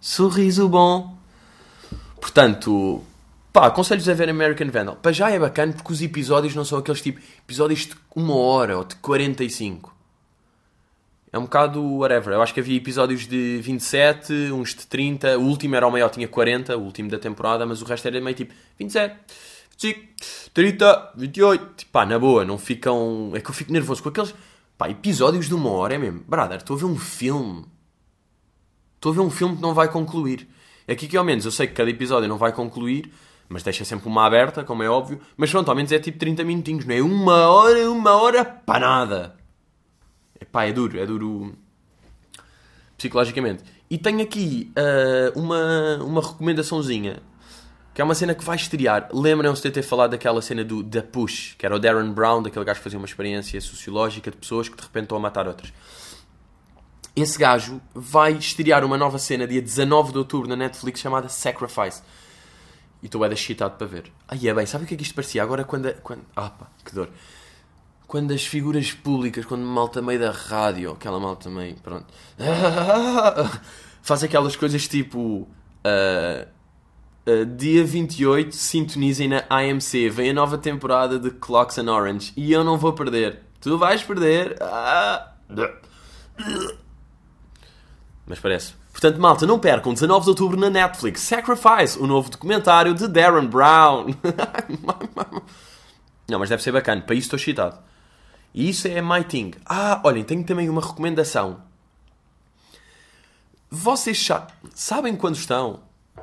Sorriso 0.00 0.68
bom. 0.68 1.16
Portanto, 2.20 3.02
pá, 3.52 3.66
aconselho-vos 3.66 4.08
a 4.08 4.14
ver 4.14 4.28
American 4.28 4.68
Vandal. 4.68 4.96
Para 4.96 5.12
já 5.12 5.30
é 5.30 5.38
bacana 5.38 5.72
porque 5.72 5.92
os 5.92 6.02
episódios 6.02 6.54
não 6.54 6.64
são 6.64 6.78
aqueles 6.78 7.00
tipo 7.00 7.20
episódios 7.44 7.86
de 7.86 7.94
uma 8.14 8.36
hora 8.36 8.78
ou 8.78 8.84
de 8.84 8.96
45. 8.96 9.94
É 11.32 11.38
um 11.38 11.42
bocado 11.42 11.82
whatever. 11.98 12.32
Eu 12.32 12.42
acho 12.42 12.54
que 12.54 12.60
havia 12.60 12.76
episódios 12.76 13.26
de 13.26 13.60
27, 13.60 14.32
uns 14.52 14.74
de 14.74 14.86
30. 14.86 15.38
O 15.38 15.42
último 15.42 15.76
era 15.76 15.86
o 15.86 15.90
maior, 15.90 16.08
tinha 16.08 16.26
40, 16.26 16.76
o 16.76 16.80
último 16.80 17.10
da 17.10 17.18
temporada, 17.18 17.66
mas 17.66 17.82
o 17.82 17.84
resto 17.84 18.06
era 18.08 18.20
meio 18.20 18.34
tipo 18.34 18.54
27, 18.78 19.16
25, 19.78 20.00
30, 20.54 21.12
28. 21.14 21.86
Pá, 21.88 22.06
na 22.06 22.18
boa, 22.18 22.44
não 22.44 22.56
ficam. 22.56 23.32
É 23.34 23.40
que 23.40 23.50
eu 23.50 23.54
fico 23.54 23.72
nervoso 23.72 24.02
com 24.02 24.08
aqueles. 24.08 24.34
Pá, 24.78 24.88
episódios 24.88 25.46
de 25.46 25.54
uma 25.54 25.70
hora 25.70 25.94
é 25.94 25.98
mesmo. 25.98 26.24
Brother, 26.26 26.58
estou 26.58 26.76
a 26.76 26.78
ver 26.78 26.86
um 26.86 26.96
filme. 26.96 27.66
Estou 29.06 29.12
a 29.12 29.22
ver 29.22 29.28
um 29.28 29.30
filme 29.30 29.54
que 29.54 29.62
não 29.62 29.72
vai 29.72 29.86
concluir. 29.86 30.48
Aqui 30.88 31.06
que 31.06 31.16
ao 31.16 31.22
menos 31.22 31.44
eu 31.44 31.52
sei 31.52 31.68
que 31.68 31.74
cada 31.74 31.88
episódio 31.88 32.28
não 32.28 32.36
vai 32.36 32.50
concluir, 32.50 33.08
mas 33.48 33.62
deixa 33.62 33.84
sempre 33.84 34.08
uma 34.08 34.26
aberta, 34.26 34.64
como 34.64 34.82
é 34.82 34.90
óbvio. 34.90 35.20
Mas 35.36 35.48
pronto, 35.48 35.68
ao 35.68 35.76
menos 35.76 35.92
é 35.92 36.00
tipo 36.00 36.18
30 36.18 36.42
minutinhos, 36.42 36.84
não 36.84 36.92
é? 36.92 37.00
Uma 37.00 37.46
hora, 37.46 37.88
uma 37.88 38.20
hora 38.20 38.44
para 38.44 38.80
nada. 38.80 39.36
Epá, 40.40 40.64
é 40.64 40.72
duro, 40.72 40.98
é 40.98 41.06
duro 41.06 41.54
psicologicamente. 42.98 43.62
E 43.88 43.96
tenho 43.96 44.20
aqui 44.22 44.72
ah, 44.74 45.30
uma, 45.36 46.02
uma 46.02 46.20
recomendaçãozinha, 46.20 47.22
que 47.94 48.00
é 48.00 48.04
uma 48.04 48.16
cena 48.16 48.34
que 48.34 48.42
vai 48.42 48.56
estrear. 48.56 49.08
Lembram-se 49.12 49.62
de 49.62 49.70
ter 49.70 49.82
falado 49.82 50.10
daquela 50.10 50.42
cena 50.42 50.64
do 50.64 50.82
The 50.82 51.02
Push, 51.02 51.54
que 51.56 51.64
era 51.64 51.76
o 51.76 51.78
Darren 51.78 52.10
Brown, 52.10 52.42
daquele 52.42 52.64
gajo 52.64 52.80
que 52.80 52.84
fazia 52.84 52.98
uma 52.98 53.06
experiência 53.06 53.60
sociológica 53.60 54.32
de 54.32 54.36
pessoas 54.36 54.68
que 54.68 54.76
de 54.76 54.82
repente 54.82 55.04
estão 55.04 55.16
a 55.16 55.20
matar 55.20 55.46
outras. 55.46 55.72
Esse 57.16 57.38
gajo 57.38 57.80
vai 57.94 58.34
estrear 58.34 58.84
uma 58.84 58.98
nova 58.98 59.18
cena 59.18 59.46
dia 59.46 59.62
19 59.62 60.12
de 60.12 60.18
outubro 60.18 60.46
na 60.46 60.54
Netflix 60.54 61.00
chamada 61.00 61.30
Sacrifice. 61.30 62.02
E 63.02 63.06
estou 63.06 63.18
bem 63.22 63.32
excitado 63.32 63.76
para 63.76 63.86
ver. 63.86 64.12
Aí 64.28 64.46
é 64.46 64.52
bem, 64.52 64.66
sabe 64.66 64.84
o 64.84 64.86
que 64.86 64.92
é 64.92 64.96
que 64.98 65.02
isto 65.02 65.14
parecia? 65.14 65.42
Agora 65.42 65.64
quando... 65.64 65.90
quando... 66.02 66.22
Ah 66.36 66.50
pá, 66.50 66.66
que 66.84 66.94
dor. 66.94 67.08
Quando 68.06 68.34
as 68.34 68.44
figuras 68.46 68.92
públicas, 68.92 69.46
quando 69.46 69.62
malta 69.62 70.02
meio 70.02 70.20
da 70.20 70.30
rádio, 70.30 70.92
aquela 70.92 71.18
malta 71.18 71.48
meio, 71.48 71.74
pronto, 71.76 72.06
faz 74.02 74.22
aquelas 74.22 74.54
coisas 74.54 74.86
tipo, 74.86 75.48
ah, 75.82 76.46
ah, 77.26 77.44
dia 77.56 77.84
28, 77.84 78.54
sintonizem 78.54 79.26
na 79.26 79.44
AMC, 79.50 80.08
vem 80.10 80.30
a 80.30 80.34
nova 80.34 80.56
temporada 80.56 81.18
de 81.18 81.30
Clocks 81.30 81.78
and 81.78 81.92
Orange, 81.92 82.32
e 82.36 82.52
eu 82.52 82.62
não 82.62 82.78
vou 82.78 82.92
perder. 82.92 83.40
Tu 83.60 83.76
vais 83.76 84.02
perder. 84.04 84.56
Ah. 84.60 85.32
Mas 88.26 88.40
parece. 88.40 88.74
Portanto, 88.90 89.20
malta, 89.20 89.46
não 89.46 89.58
percam, 89.58 89.92
19 89.92 90.24
de 90.24 90.30
outubro 90.30 90.58
na 90.58 90.70
Netflix, 90.70 91.20
Sacrifice, 91.20 91.98
o 91.98 92.06
novo 92.06 92.30
documentário 92.30 92.94
de 92.94 93.06
Darren 93.06 93.46
Brown. 93.46 94.06
não, 96.28 96.38
mas 96.38 96.48
deve 96.48 96.62
ser 96.62 96.72
bacana, 96.72 97.02
para 97.02 97.14
isso 97.14 97.26
estou 97.26 97.36
excitado. 97.36 97.78
E 98.54 98.70
isso 98.70 98.88
é 98.88 99.02
my 99.02 99.22
thing. 99.22 99.52
Ah, 99.66 100.00
olhem, 100.02 100.24
tenho 100.24 100.42
também 100.42 100.68
uma 100.68 100.80
recomendação. 100.80 101.60
Vocês 103.70 104.24
sa- 104.24 104.46
sabem 104.74 105.14
quando 105.14 105.36
estão, 105.36 105.80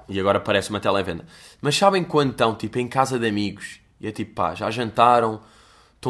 e 0.10 0.20
agora 0.20 0.39
parece 0.39 0.70
uma 0.70 0.80
televenda, 0.80 1.26
mas 1.62 1.78
sabem 1.78 2.04
quando 2.04 2.32
estão, 2.32 2.56
tipo, 2.56 2.80
em 2.80 2.88
casa 2.88 3.20
de 3.20 3.28
amigos, 3.28 3.80
e 4.02 4.08
é 4.08 4.12
tipo, 4.12 4.34
pá, 4.34 4.56
já 4.56 4.70
jantaram, 4.72 5.39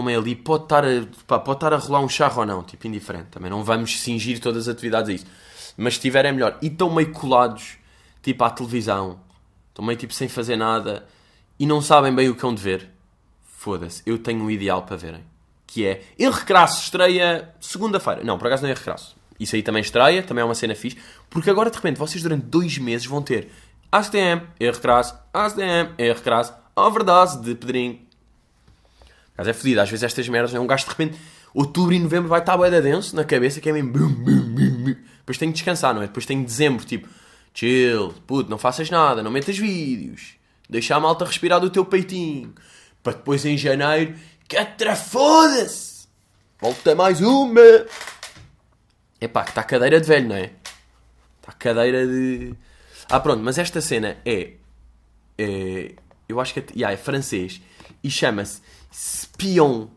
meio 0.02 0.20
ali, 0.20 0.36
pode 0.36 0.64
estar, 0.64 0.84
a, 0.86 0.88
pá, 1.28 1.40
pode 1.40 1.58
estar 1.58 1.74
a 1.74 1.78
rolar 1.78 2.00
um 2.00 2.10
charro 2.10 2.40
ou 2.40 2.46
não, 2.46 2.64
tipo, 2.64 2.88
indiferente, 2.88 3.28
também 3.32 3.52
não 3.52 3.64
vamos 3.64 4.00
cingir 4.00 4.40
todas 4.40 4.68
as 4.68 4.74
atividades 4.74 5.10
a 5.10 5.14
isso. 5.14 5.26
Mas 5.78 5.96
se 5.96 6.02
tiver 6.02 6.26
é 6.26 6.32
melhor. 6.32 6.58
E 6.62 6.68
estão 6.68 6.90
meio 6.94 7.12
colados, 7.12 7.78
tipo, 8.22 8.44
à 8.44 8.50
televisão, 8.50 9.20
estão 9.70 9.84
meio, 9.86 9.98
tipo, 9.98 10.14
sem 10.14 10.28
fazer 10.28 10.56
nada, 10.56 11.06
e 11.60 11.66
não 11.66 11.82
sabem 11.82 12.14
bem 12.14 12.30
o 12.30 12.36
que 12.36 12.46
hão 12.46 12.54
de 12.54 12.62
ver. 12.62 12.90
Foda-se, 13.44 14.04
eu 14.06 14.18
tenho 14.18 14.44
um 14.44 14.52
ideal 14.52 14.84
para 14.84 14.98
verem. 14.98 15.24
Que 15.66 15.86
é, 15.86 16.04
em 16.20 16.30
Recraço 16.30 16.84
estreia 16.84 17.50
segunda-feira. 17.60 18.24
Não, 18.24 18.38
por 18.38 18.48
acaso 18.48 18.64
não 18.64 18.70
é 18.70 18.74
Recraço. 18.74 19.16
Isso 19.40 19.56
aí 19.56 19.64
também 19.64 19.82
estreia, 19.82 20.22
também 20.22 20.42
é 20.42 20.46
uma 20.46 20.56
cena 20.56 20.76
fixe. 20.76 20.98
Porque 21.30 21.50
agora, 21.50 21.70
de 21.70 21.76
repente, 21.76 21.98
vocês 21.98 22.22
durante 22.22 22.46
dois 22.46 22.78
meses 22.78 23.08
vão 23.08 23.22
ter 23.22 23.50
ASTM, 23.92 24.42
erro 24.60 24.80
crasso, 24.80 25.16
ASTM, 25.34 25.94
erro 25.98 26.22
crasso, 26.22 26.54
overdose 26.76 27.42
de 27.42 27.56
Pedrinho. 27.56 28.00
Mas 29.38 29.48
é 29.48 29.54
fodido, 29.54 29.82
às 29.82 29.90
vezes 29.90 30.04
estas 30.04 30.28
merdas, 30.28 30.54
é 30.54 30.60
um 30.60 30.68
gajo 30.68 30.84
de 30.86 30.90
repente, 30.90 31.20
outubro 31.54 31.94
e 31.94 32.00
novembro 32.00 32.30
vai 32.30 32.40
estar 32.40 32.56
bué 32.58 32.70
da 32.70 32.80
denso 32.80 33.16
na 33.16 33.24
cabeça, 33.24 33.60
que 33.60 33.70
é 33.70 33.74
mesmo 33.74 33.92
bum, 33.92 34.10
bum, 34.10 34.56
bum. 34.56 34.73
Depois 35.24 35.38
tenho 35.38 35.52
que 35.52 35.56
descansar, 35.56 35.96
não 35.96 36.02
é? 36.02 36.08
Depois 36.08 36.26
tenho 36.26 36.44
dezembro, 36.44 36.86
tipo, 36.86 37.08
chill, 37.54 38.14
puto, 38.28 38.50
não 38.50 38.58
faças 38.58 38.90
nada, 38.90 39.24
não 39.24 39.32
metas 39.32 39.58
vídeos, 39.58 40.34
deixa 40.70 40.96
a 40.96 41.00
malta 41.00 41.24
respirar 41.24 41.62
do 41.62 41.70
teu 41.70 41.86
peitinho, 41.86 42.54
para 43.02 43.14
depois 43.14 43.46
em 43.46 43.58
janeiro, 43.58 44.16
catra 44.50 44.98
foda-se, 44.98 46.08
volta 46.60 46.94
mais 46.94 47.22
uma. 47.22 47.62
Epá, 49.22 49.44
que 49.44 49.52
está 49.52 49.64
cadeira 49.64 50.02
de 50.02 50.08
velho, 50.08 50.28
não 50.28 50.36
é? 50.36 50.52
Está 51.40 51.54
cadeira 51.54 52.06
de. 52.06 52.54
Ah, 53.10 53.20
pronto, 53.22 53.42
mas 53.42 53.58
esta 53.58 53.80
cena 53.80 54.18
é. 54.26 54.54
é 55.38 55.94
eu 56.28 56.40
acho 56.42 56.54
que 56.54 56.60
é, 56.60 56.66
yeah, 56.76 56.94
é 56.94 56.98
francês 56.98 57.62
e 58.04 58.12
chama-se 58.12 58.62
Spion 58.92 59.88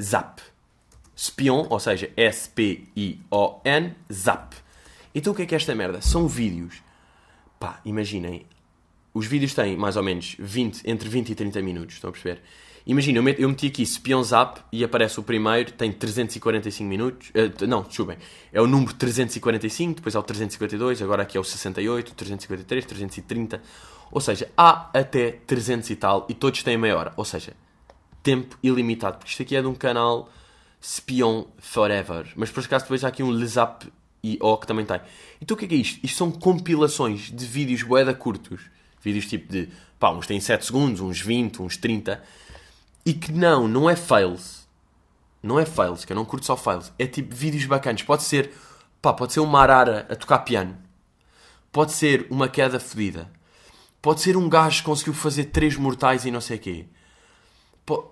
Zap. 0.00 0.40
Spion, 1.22 1.66
ou 1.70 1.78
seja, 1.78 2.10
S-P-I-O-N, 2.16 3.94
Zap. 4.12 4.56
Então 5.14 5.32
o 5.32 5.36
que 5.36 5.42
é 5.42 5.46
que 5.46 5.54
é 5.54 5.56
esta 5.56 5.72
merda? 5.72 6.00
São 6.00 6.26
vídeos. 6.26 6.82
Pá, 7.60 7.80
imaginem. 7.84 8.44
Os 9.14 9.26
vídeos 9.26 9.54
têm 9.54 9.76
mais 9.76 9.96
ou 9.96 10.02
menos 10.02 10.34
20, 10.36 10.82
entre 10.84 11.08
20 11.08 11.30
e 11.30 11.34
30 11.36 11.62
minutos, 11.62 11.94
estão 11.94 12.10
a 12.10 12.12
perceber? 12.12 12.42
Imagina, 12.84 13.20
eu, 13.20 13.28
eu 13.38 13.48
meti 13.48 13.68
aqui 13.68 13.86
Spion 13.86 14.20
Zap 14.24 14.62
e 14.72 14.82
aparece 14.82 15.20
o 15.20 15.22
primeiro, 15.22 15.70
tem 15.70 15.92
345 15.92 16.88
minutos. 16.88 17.30
eh, 17.34 17.66
não, 17.68 17.82
desculpem. 17.82 18.18
É 18.52 18.60
o 18.60 18.66
número 18.66 18.92
345, 18.92 19.96
depois 19.96 20.16
é 20.16 20.18
o 20.18 20.22
352, 20.24 21.02
agora 21.02 21.22
aqui 21.22 21.36
é 21.36 21.40
o 21.40 21.44
68, 21.44 22.14
353, 22.14 22.84
330. 22.84 23.62
Ou 24.10 24.20
seja, 24.20 24.50
há 24.56 24.90
até 24.92 25.30
300 25.46 25.88
e 25.90 25.94
tal 25.94 26.26
e 26.28 26.34
todos 26.34 26.64
têm 26.64 26.76
meia 26.76 26.96
hora. 26.98 27.12
Ou 27.16 27.24
seja, 27.24 27.52
tempo 28.24 28.58
ilimitado. 28.60 29.18
Porque 29.18 29.30
isto 29.30 29.42
aqui 29.42 29.54
é 29.54 29.60
de 29.60 29.68
um 29.68 29.74
canal 29.74 30.28
Spion 30.82 31.44
Forever. 31.58 32.32
Mas 32.36 32.50
por 32.50 32.64
acaso 32.64 32.84
depois 32.84 33.04
há 33.04 33.08
aqui 33.08 33.22
um 33.22 33.30
Lezap 33.30 33.86
e 34.22 34.38
O 34.40 34.56
que 34.56 34.66
também 34.66 34.84
tem. 34.84 35.00
Então 35.40 35.54
o 35.56 35.58
que 35.58 35.64
é 35.64 35.68
que 35.68 35.74
é 35.74 35.78
isto? 35.78 36.00
Isto 36.04 36.18
são 36.18 36.30
compilações 36.30 37.30
de 37.30 37.44
vídeos 37.44 37.82
boeda 37.82 38.14
curtos. 38.14 38.62
Vídeos 39.00 39.26
tipo 39.26 39.50
de, 39.50 39.68
pá, 39.98 40.10
uns 40.10 40.26
têm 40.26 40.40
7 40.40 40.64
segundos, 40.64 41.00
uns 41.00 41.20
20, 41.20 41.62
uns 41.62 41.76
30. 41.76 42.22
E 43.04 43.12
que 43.12 43.32
não, 43.32 43.66
não 43.66 43.90
é 43.90 43.96
fails. 43.96 44.68
Não 45.42 45.58
é 45.58 45.66
fails, 45.66 46.04
que 46.04 46.12
eu 46.12 46.16
não 46.16 46.24
curto 46.24 46.46
só 46.46 46.56
fails. 46.56 46.92
É 46.98 47.06
tipo 47.06 47.34
vídeos 47.34 47.64
bacanas. 47.64 48.02
Pode 48.02 48.22
ser, 48.22 48.52
pá, 49.00 49.12
pode 49.12 49.32
ser 49.32 49.40
uma 49.40 49.60
arara 49.60 50.06
a 50.08 50.14
tocar 50.14 50.38
piano. 50.40 50.78
Pode 51.72 51.92
ser 51.92 52.26
uma 52.30 52.48
queda 52.48 52.78
fedida. 52.78 53.28
Pode 54.00 54.20
ser 54.20 54.36
um 54.36 54.48
gajo 54.48 54.78
que 54.78 54.84
conseguiu 54.84 55.14
fazer 55.14 55.46
três 55.46 55.76
mortais 55.76 56.24
e 56.24 56.30
não 56.30 56.40
sei 56.40 56.58
o 56.58 56.60
quê. 56.60 56.86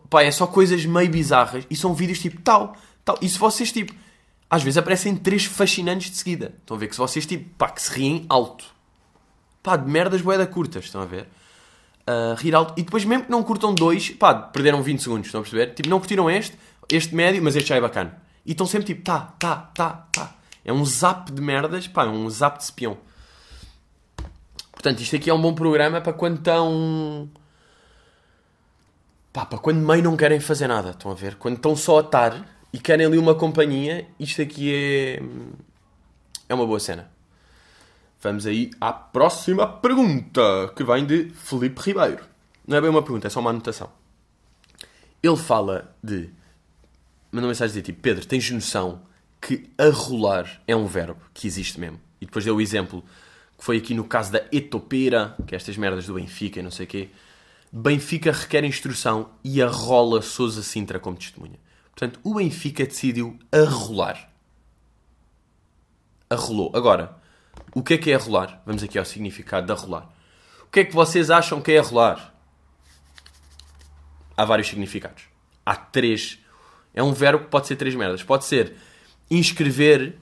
Pá, 0.09 0.23
é 0.23 0.31
só 0.31 0.47
coisas 0.47 0.85
meio 0.85 1.11
bizarras 1.11 1.65
e 1.71 1.77
são 1.77 1.95
vídeos 1.95 2.19
tipo 2.19 2.41
tal, 2.41 2.77
tal. 3.05 3.19
E 3.23 3.29
se 3.29 3.39
vocês 3.39 3.71
tipo, 3.71 3.95
às 4.49 4.63
vezes 4.63 4.79
aparecem 4.79 5.15
três 5.17 5.45
fascinantes 5.45 6.11
de 6.11 6.17
seguida. 6.17 6.55
Estão 6.61 6.77
a 6.77 6.81
ver 6.81 6.89
que 6.89 6.95
se 6.95 7.01
vocês 7.01 7.25
tipo, 7.25 7.49
pá, 7.57 7.71
que 7.71 7.81
se 7.81 7.93
riem 7.93 8.27
alto. 8.29 8.65
Pá, 9.63 9.77
de 9.77 9.89
merdas 9.89 10.21
boeda 10.23 10.47
curtas, 10.47 10.85
estão 10.85 11.03
a 11.03 11.05
ver? 11.05 11.29
Ah, 12.11 12.35
rir 12.37 12.55
alto. 12.55 12.75
E 12.77 12.83
depois 12.83 13.05
mesmo 13.05 13.25
que 13.25 13.31
não 13.31 13.43
curtam 13.43 13.73
dois, 13.73 14.11
pá, 14.11 14.35
perderam 14.35 14.83
20 14.83 15.01
segundos, 15.01 15.27
estão 15.27 15.41
a 15.41 15.45
perceber? 15.45 15.75
Tipo, 15.75 15.89
não 15.89 16.01
curtiram 16.01 16.29
este, 16.29 16.59
este 16.89 17.15
médio, 17.15 17.41
mas 17.43 17.55
este 17.55 17.69
já 17.69 17.77
é 17.77 17.81
bacana. 17.81 18.21
E 18.45 18.51
estão 18.51 18.67
sempre 18.67 18.87
tipo, 18.87 19.03
tá, 19.03 19.35
tá, 19.39 19.57
tá, 19.75 20.09
tá. 20.11 20.35
É 20.65 20.73
um 20.73 20.85
zap 20.85 21.31
de 21.31 21.41
merdas, 21.41 21.87
pá, 21.87 22.05
é 22.05 22.09
um 22.09 22.29
zap 22.29 22.59
de 22.59 22.65
espião. 22.65 22.99
Portanto, 24.73 25.01
isto 25.01 25.15
aqui 25.15 25.31
é 25.31 25.35
um 25.35 25.41
bom 25.41 25.55
programa 25.55 26.01
para 26.01 26.13
quando 26.13 26.39
estão. 26.39 27.29
Pá, 29.33 29.47
para 29.47 29.59
quando 29.59 29.79
meio 29.79 30.03
não 30.03 30.17
querem 30.17 30.41
fazer 30.41 30.67
nada, 30.67 30.91
estão 30.91 31.11
a 31.11 31.15
ver? 31.15 31.37
Quando 31.37 31.57
estão 31.57 31.77
só 31.77 31.99
a 31.99 32.01
estar 32.01 32.47
e 32.73 32.79
querem 32.79 33.07
ali 33.07 33.17
uma 33.17 33.35
companhia, 33.35 34.09
isto 34.19 34.43
aqui 34.43 34.75
é. 34.75 35.23
É 36.49 36.55
uma 36.55 36.67
boa 36.67 36.81
cena. 36.81 37.11
Vamos 38.21 38.45
aí 38.45 38.71
à 38.81 38.93
próxima 38.93 39.67
pergunta, 39.67 40.73
que 40.77 40.83
vem 40.83 41.07
de 41.07 41.31
Felipe 41.31 41.81
Ribeiro. 41.81 42.25
Não 42.67 42.77
é 42.77 42.81
bem 42.81 42.91
uma 42.91 43.03
pergunta, 43.03 43.29
é 43.29 43.31
só 43.31 43.41
uma 43.41 43.51
anotação. 43.51 43.91
Ele 45.23 45.37
fala 45.37 45.95
de. 46.03 46.29
Mandou 47.31 47.47
uma 47.47 47.49
mensagem 47.49 47.69
dizer 47.69 47.83
tipo: 47.83 48.01
Pedro, 48.03 48.27
tens 48.27 48.51
noção 48.51 49.03
que 49.41 49.71
arrolar 49.79 50.61
é 50.67 50.75
um 50.75 50.87
verbo 50.87 51.21
que 51.33 51.47
existe 51.47 51.79
mesmo? 51.79 52.01
E 52.21 52.27
depois 52.27 52.45
deu 52.45 52.57
o 52.57 52.61
exemplo 52.61 53.03
que 53.57 53.65
foi 53.65 53.77
aqui 53.77 53.95
no 53.95 54.05
caso 54.05 54.33
da 54.33 54.43
Etopeira, 54.51 55.37
que 55.47 55.55
é 55.55 55.57
estas 55.57 55.77
merdas 55.77 56.07
do 56.07 56.15
Benfica 56.15 56.61
e 56.61 56.63
não 56.63 56.71
sei 56.71 56.87
o 56.87 56.89
quê. 56.89 57.09
Benfica 57.73 58.33
requer 58.33 58.65
instrução 58.65 59.31
e 59.45 59.63
arrola 59.63 60.21
Sousa 60.23 60.63
Sintra 60.63 60.99
como 60.99 61.17
testemunha. 61.17 61.59
Portanto, 61.91 62.19
o 62.25 62.35
Benfica 62.35 62.85
decidiu 62.85 63.39
arrolar. 63.53 64.29
Arrolou. 66.29 66.73
Agora, 66.75 67.17
o 67.75 67.83
que 67.83 67.95
é 67.95 67.99
que 67.99 68.11
é 68.11 68.15
arrolar? 68.15 68.61
Vamos 68.67 68.83
aqui 68.83 68.99
ao 68.99 69.05
significado 69.05 69.67
de 69.67 69.73
arrolar. 69.73 70.09
O 70.63 70.71
que 70.71 70.81
é 70.81 70.85
que 70.85 70.95
vocês 70.95 71.31
acham 71.31 71.61
que 71.61 71.73
é 71.73 71.79
arrolar? 71.79 72.35
Há 74.37 74.45
vários 74.45 74.69
significados. 74.69 75.25
Há 75.65 75.77
três. 75.77 76.39
É 76.95 77.03
um 77.03 77.13
verbo 77.13 77.45
que 77.45 77.51
pode 77.51 77.69
ser 77.69 77.77
três 77.77 77.95
merdas. 77.95 78.23
Pode 78.23 78.45
ser 78.47 78.75
inscrever. 79.31 80.19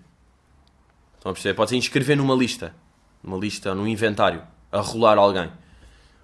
Estão 1.17 1.31
a 1.31 1.33
perceber? 1.33 1.55
Pode 1.55 1.71
ser 1.71 1.77
inscrever 1.77 2.17
numa 2.17 2.35
lista. 2.35 2.75
Numa 3.23 3.39
lista, 3.39 3.75
num 3.75 3.87
inventário. 3.87 4.43
Arrolar 4.71 5.17
alguém. 5.17 5.51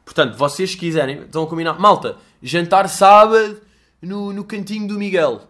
Portanto, 0.04 0.36
vocês 0.36 0.72
se 0.72 0.76
quiserem, 0.76 1.22
estão 1.22 1.44
a 1.44 1.46
combinar. 1.46 1.78
Malta, 1.78 2.16
jantar 2.42 2.88
sábado 2.88 3.60
no, 4.00 4.32
no 4.32 4.44
cantinho 4.44 4.86
do 4.86 4.98
Miguel. 4.98 5.42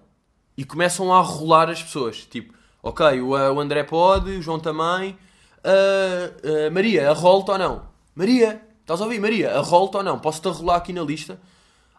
E 0.56 0.64
começam 0.64 1.12
a 1.12 1.18
arrolar 1.18 1.68
as 1.68 1.82
pessoas. 1.82 2.24
Tipo, 2.24 2.54
ok, 2.82 3.20
o, 3.20 3.30
uh, 3.30 3.52
o 3.52 3.60
André 3.60 3.82
pode, 3.82 4.30
o 4.30 4.42
João 4.42 4.60
também. 4.60 5.18
Uh, 5.64 6.68
uh, 6.68 6.72
Maria, 6.72 7.10
arrola-te 7.10 7.50
ou 7.50 7.58
não? 7.58 7.82
Maria, 8.14 8.62
estás 8.80 9.00
a 9.00 9.04
ouvir? 9.04 9.20
Maria, 9.20 9.58
arrola-te 9.58 9.96
ou 9.96 10.02
não? 10.02 10.18
Posso-te 10.18 10.46
arrolar 10.46 10.76
aqui 10.76 10.92
na 10.92 11.02
lista? 11.02 11.40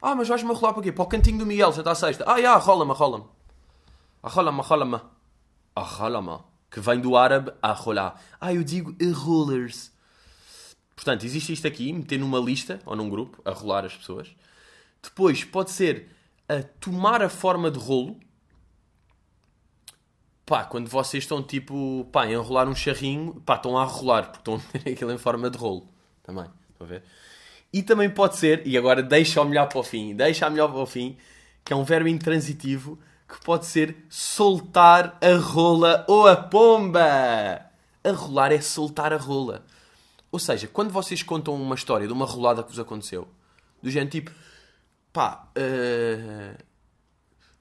Ah, 0.01 0.15
mas 0.15 0.27
vais-me 0.27 0.51
arrolar 0.51 0.73
para 0.73 0.83
quê? 0.83 0.91
Para 0.91 1.03
o 1.03 1.07
cantinho 1.07 1.39
do 1.39 1.45
Miguel, 1.45 1.73
já 1.73 1.79
está 1.79 1.91
a 1.91 1.95
sexta. 1.95 2.23
Ah, 2.27 2.39
já, 2.39 2.53
arrola-me, 2.53 2.91
arrola-me. 2.91 3.25
Arrola-me, 4.23 4.59
arrola-me. 4.59 5.01
Arrola-me. 5.75 6.39
Que 6.69 6.79
vem 6.79 6.99
do 6.99 7.17
árabe 7.17 7.51
arrolar. 7.61 8.21
Ah, 8.39 8.53
eu 8.53 8.63
digo 8.63 8.95
rollers. 9.13 9.91
Portanto, 10.95 11.25
existe 11.25 11.51
isto 11.51 11.67
aqui, 11.67 11.91
meter 11.91 12.17
numa 12.17 12.39
lista 12.39 12.79
ou 12.85 12.95
num 12.95 13.09
grupo, 13.09 13.41
a 13.43 13.51
rolar 13.51 13.85
as 13.85 13.95
pessoas. 13.95 14.33
Depois 15.03 15.43
pode 15.43 15.71
ser 15.71 16.09
a 16.47 16.63
tomar 16.79 17.21
a 17.21 17.29
forma 17.29 17.69
de 17.69 17.77
rolo. 17.77 18.17
Pá, 20.45 20.63
quando 20.63 20.87
vocês 20.87 21.23
estão 21.23 21.43
tipo, 21.43 22.07
pá, 22.11 22.23
a 22.23 22.31
enrolar 22.31 22.69
um 22.69 22.75
charrinho, 22.75 23.41
pá, 23.45 23.55
estão 23.55 23.77
a 23.77 23.83
rolar, 23.83 24.31
porque 24.31 24.37
estão 24.37 24.55
a 24.55 24.79
ter 24.79 24.91
aquilo 24.93 25.11
em 25.11 25.17
forma 25.17 25.49
de 25.49 25.57
rolo. 25.57 25.87
Também, 26.23 26.45
estão 26.71 26.87
a 26.87 26.89
ver? 26.89 27.03
E 27.73 27.83
também 27.83 28.09
pode 28.09 28.37
ser, 28.37 28.65
e 28.65 28.77
agora 28.77 29.03
deixa 29.03 29.41
o 29.41 29.45
melhor 29.45 29.67
para 29.67 29.79
o 29.79 29.83
fim, 29.83 30.15
deixa 30.15 30.45
a 30.45 30.49
melhor 30.49 30.69
para 30.71 30.79
o 30.79 30.85
fim, 30.85 31.17
que 31.63 31.73
é 31.73 31.75
um 31.75 31.83
verbo 31.83 32.07
intransitivo 32.07 32.97
que 33.27 33.43
pode 33.43 33.65
ser 33.65 34.05
soltar 34.07 35.17
a 35.19 35.35
rola 35.35 36.05
ou 36.07 36.27
a 36.27 36.35
pomba. 36.35 37.65
A 38.03 38.11
rolar 38.11 38.51
é 38.51 38.61
soltar 38.61 39.11
a 39.11 39.17
rola. 39.17 39.65
Ou 40.35 40.39
seja, 40.39 40.67
quando 40.67 40.91
vocês 40.91 41.23
contam 41.23 41.55
uma 41.55 41.75
história 41.75 42.05
de 42.05 42.11
uma 42.11 42.25
rolada 42.25 42.61
que 42.61 42.69
vos 42.69 42.77
aconteceu, 42.77 43.25
do 43.81 43.89
género 43.89 44.11
tipo, 44.11 44.31
pá, 45.13 45.47
uh... 45.57 46.61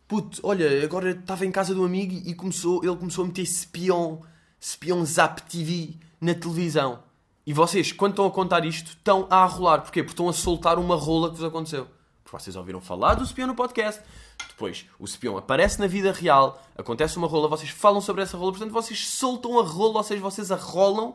puto, 0.08 0.40
olha, 0.42 0.82
agora 0.82 1.12
estava 1.12 1.46
em 1.46 1.52
casa 1.52 1.72
de 1.72 1.78
um 1.78 1.84
amigo 1.84 2.20
e 2.28 2.34
começou, 2.34 2.84
ele 2.84 2.96
começou 2.96 3.22
a 3.22 3.28
meter 3.28 3.42
espião, 3.42 4.22
espião 4.60 5.06
Zap 5.06 5.40
TV 5.42 5.94
na 6.20 6.34
televisão. 6.34 7.04
E 7.46 7.52
vocês, 7.52 7.92
quando 7.92 8.14
estão 8.14 8.26
a 8.26 8.30
contar 8.32 8.64
isto, 8.64 8.88
estão 8.88 9.28
a 9.30 9.44
rolar. 9.44 9.82
Porquê? 9.82 10.02
Porque 10.02 10.14
estão 10.14 10.28
a 10.28 10.32
soltar 10.32 10.76
uma 10.76 10.96
rola 10.96 11.30
que 11.30 11.37
vos 11.37 11.44
aconteceu. 11.44 11.87
Porque 12.24 12.37
vocês 12.37 12.56
ouviram 12.56 12.80
falar 12.80 13.14
do 13.14 13.22
espião 13.22 13.46
no 13.46 13.54
podcast. 13.54 14.02
Depois, 14.48 14.84
o 14.98 15.04
espião 15.04 15.38
aparece 15.38 15.78
na 15.78 15.87
vida 15.87 16.10
real, 16.10 16.60
acontece 16.76 17.18
uma 17.18 17.28
rola, 17.28 17.46
vocês 17.46 17.70
falam 17.70 18.00
sobre 18.00 18.24
essa 18.24 18.37
rola, 18.37 18.50
portanto, 18.50 18.72
vocês 18.72 19.06
soltam 19.06 19.60
a 19.60 19.62
rola, 19.62 19.98
ou 19.98 20.02
seja, 20.02 20.20
vocês 20.20 20.50
a 20.50 20.56
rolam 20.56 21.14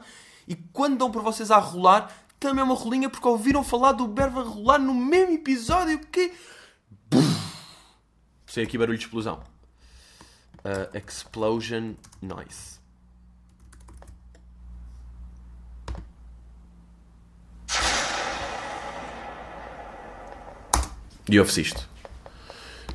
e 0.49 0.55
quando 0.55 0.97
dão 0.97 1.11
por 1.11 1.21
vocês 1.21 1.51
a 1.51 1.59
rolar, 1.59 2.11
também 2.39 2.61
é 2.61 2.63
uma 2.63 2.73
rolinha 2.73 3.07
porque 3.07 3.27
ouviram 3.27 3.63
falar 3.63 3.91
do 3.91 4.11
verbo 4.11 4.39
a 4.39 4.43
rolar 4.43 4.79
no 4.79 4.95
mesmo 4.95 5.35
episódio 5.35 5.99
que. 6.07 6.33
Sei 8.47 8.63
aqui 8.63 8.75
barulho 8.75 8.97
de 8.97 9.03
explosão. 9.03 9.43
Uh, 10.65 10.97
explosion 10.97 11.93
noise. 12.19 12.79
E 21.29 21.39
ouve-se 21.39 21.61
isto. 21.61 21.87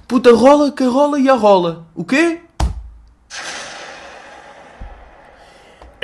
Puta 0.09 0.35
rola, 0.35 0.73
que 0.73 0.83
rola 0.83 1.21
e 1.21 1.31
a 1.31 1.35
rola. 1.35 1.87
O 1.95 2.05
quê? 2.05 2.43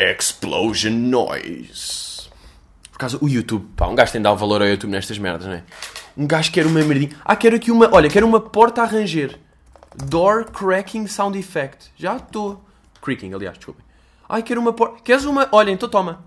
Explosion 0.00 0.92
Noise. 0.92 2.30
Por 2.90 2.98
causa 2.98 3.18
o 3.20 3.28
YouTube, 3.28 3.66
pá, 3.76 3.86
um 3.86 3.94
gajo 3.94 4.12
tem 4.12 4.20
de 4.20 4.24
dar 4.24 4.32
valor 4.32 4.62
ao 4.62 4.68
YouTube 4.68 4.90
nestas 4.90 5.18
merdas, 5.18 5.46
não 5.46 5.52
é? 5.52 5.64
Um 6.16 6.26
gajo 6.26 6.50
quer 6.50 6.66
uma 6.66 6.82
merdinha. 6.82 7.10
Ah, 7.22 7.36
quero 7.36 7.56
aqui 7.56 7.70
uma. 7.70 7.94
Olha, 7.94 8.08
quero 8.08 8.26
uma 8.26 8.40
porta 8.40 8.82
a 8.82 8.86
ranger. 8.86 9.38
Door 9.94 10.50
cracking 10.52 11.06
sound 11.06 11.38
effect. 11.38 11.90
Já 11.96 12.16
estou. 12.16 12.64
Creaking, 13.02 13.34
aliás, 13.34 13.58
desculpem. 13.58 13.84
Ai, 14.26 14.42
quero 14.42 14.60
uma 14.60 14.72
porta. 14.72 15.02
Queres 15.02 15.24
uma? 15.24 15.48
Olha, 15.52 15.70
então 15.70 15.88
toma. 15.88 16.24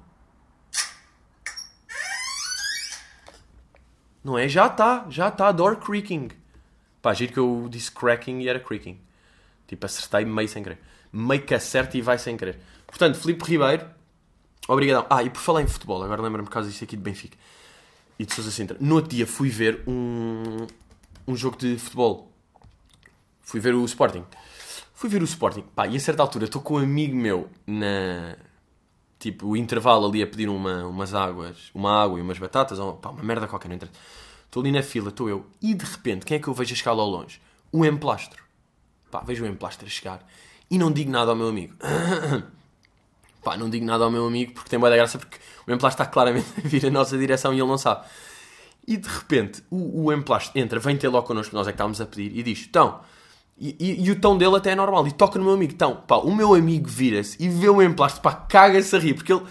Não 4.24 4.38
é? 4.38 4.48
Já 4.48 4.68
está, 4.68 5.06
já 5.10 5.30
está. 5.30 5.52
Door 5.52 5.78
creaking. 5.78 6.30
Pá, 7.02 7.14
giro 7.14 7.34
que 7.34 7.40
eu 7.40 7.68
disse 7.70 7.92
cracking 7.92 8.40
e 8.40 8.48
era 8.48 8.60
creaking. 8.60 9.00
Tipo, 9.68 9.86
acertei 9.86 10.26
meio 10.26 10.48
sem 10.48 10.62
querer. 10.62 10.80
Meio 11.12 11.42
que 11.42 11.56
acerta 11.56 11.98
e 11.98 12.02
vai 12.02 12.18
sem 12.18 12.38
querer. 12.38 12.60
Portanto, 12.94 13.18
Filipe 13.18 13.44
Ribeiro, 13.44 13.88
obrigadão. 14.68 15.08
Ah, 15.10 15.24
e 15.24 15.30
por 15.32 15.40
falar 15.40 15.64
em 15.64 15.68
futebol, 15.68 16.04
agora 16.04 16.22
lembro-me 16.22 16.48
por 16.48 16.54
causa 16.54 16.70
disto 16.70 16.84
aqui 16.84 16.96
de 16.96 17.02
Benfica 17.02 17.36
e 18.20 18.26
de 18.26 18.32
Sousa 18.32 18.52
Sintra. 18.52 18.78
No 18.80 18.96
outro 18.96 19.10
dia 19.10 19.26
fui 19.26 19.50
ver 19.50 19.82
um, 19.88 20.68
um 21.28 21.36
jogo 21.36 21.58
de 21.58 21.76
futebol. 21.80 22.32
Fui 23.42 23.60
ver 23.60 23.74
o 23.74 23.84
Sporting. 23.86 24.24
Fui 24.94 25.10
ver 25.10 25.24
o 25.24 25.26
Sporting. 25.26 25.64
Pá, 25.76 25.88
e 25.88 25.98
a 25.98 26.00
certa 26.00 26.22
altura 26.22 26.46
estou 26.46 26.62
com 26.62 26.76
um 26.76 26.78
amigo 26.78 27.16
meu 27.16 27.50
na. 27.66 28.38
Tipo, 29.18 29.48
o 29.48 29.58
intervalo 29.58 30.08
ali 30.08 30.22
a 30.22 30.28
pedir 30.28 30.48
uma, 30.48 30.86
umas 30.86 31.16
águas, 31.16 31.72
uma 31.74 32.04
água 32.04 32.20
e 32.20 32.22
umas 32.22 32.38
batatas, 32.38 32.78
ou 32.78 32.94
pá, 32.94 33.10
uma 33.10 33.24
merda 33.24 33.48
qualquer, 33.48 33.70
não 33.70 33.76
interessa. 33.76 33.98
Estou 34.46 34.62
ali 34.62 34.72
na 34.72 34.84
fila, 34.84 35.10
estou 35.10 35.28
eu, 35.28 35.48
e 35.60 35.74
de 35.74 35.84
repente, 35.84 36.26
quem 36.28 36.38
é 36.38 36.40
que 36.40 36.48
eu 36.48 36.54
vejo 36.54 36.74
a 36.74 36.78
chegar 36.78 36.94
lá 36.94 37.02
ao 37.02 37.10
longe? 37.10 37.42
O 37.72 37.84
emplastro. 37.84 38.44
Pá, 39.10 39.22
vejo 39.22 39.44
o 39.46 39.48
emplastro 39.48 39.88
a 39.88 39.90
chegar 39.90 40.24
e 40.70 40.78
não 40.78 40.92
digo 40.92 41.10
nada 41.10 41.32
ao 41.32 41.36
meu 41.36 41.48
amigo. 41.48 41.74
Pá, 43.44 43.58
não 43.58 43.70
digo 43.70 43.86
nada 43.86 44.04
ao 44.04 44.12
meu 44.12 44.26
amigo 44.26 44.54
porque 44.54 44.70
tem 44.70 44.80
boa 44.80 44.90
da 44.90 44.96
graça 44.96 45.18
porque 45.18 45.38
o 45.68 45.72
emplastro 45.72 46.04
está 46.04 46.12
claramente 46.12 46.48
a 46.58 46.68
vir 46.68 46.86
a 46.86 46.90
nossa 46.90 47.18
direção 47.18 47.54
e 47.54 47.60
ele 47.60 47.68
não 47.68 47.78
sabe. 47.78 48.06
E 48.88 48.98
de 48.98 49.08
repente 49.08 49.64
o, 49.70 50.06
o 50.06 50.14
emplastro 50.14 50.60
entra, 50.60 50.80
vem 50.80 50.98
ter 50.98 51.08
logo 51.10 51.28
connosco, 51.28 51.56
nós 51.56 51.68
é 51.68 51.72
que 51.72 51.76
estávamos 51.76 52.02
a 52.02 52.06
pedir, 52.06 52.38
e 52.38 52.44
diz: 52.44 52.66
Então. 52.68 53.02
E, 53.56 53.76
e, 53.80 54.08
e 54.08 54.12
o 54.12 54.20
tom 54.20 54.36
dele 54.36 54.56
até 54.56 54.72
é 54.72 54.76
normal, 54.76 55.08
e 55.08 55.12
toca 55.12 55.38
no 55.38 55.46
meu 55.46 55.54
amigo. 55.54 55.74
Então, 55.74 55.98
pá, 56.08 56.16
o 56.16 56.34
meu 56.34 56.56
amigo 56.56 56.90
vira-se 56.90 57.38
e 57.40 57.48
vê 57.48 57.70
o 57.70 57.84
emplastro, 57.84 58.20
pá, 58.20 58.34
caga-se 58.34 58.96
a 58.96 59.00
rir, 59.00 59.14
porque 59.14 59.32
ele 59.32 59.44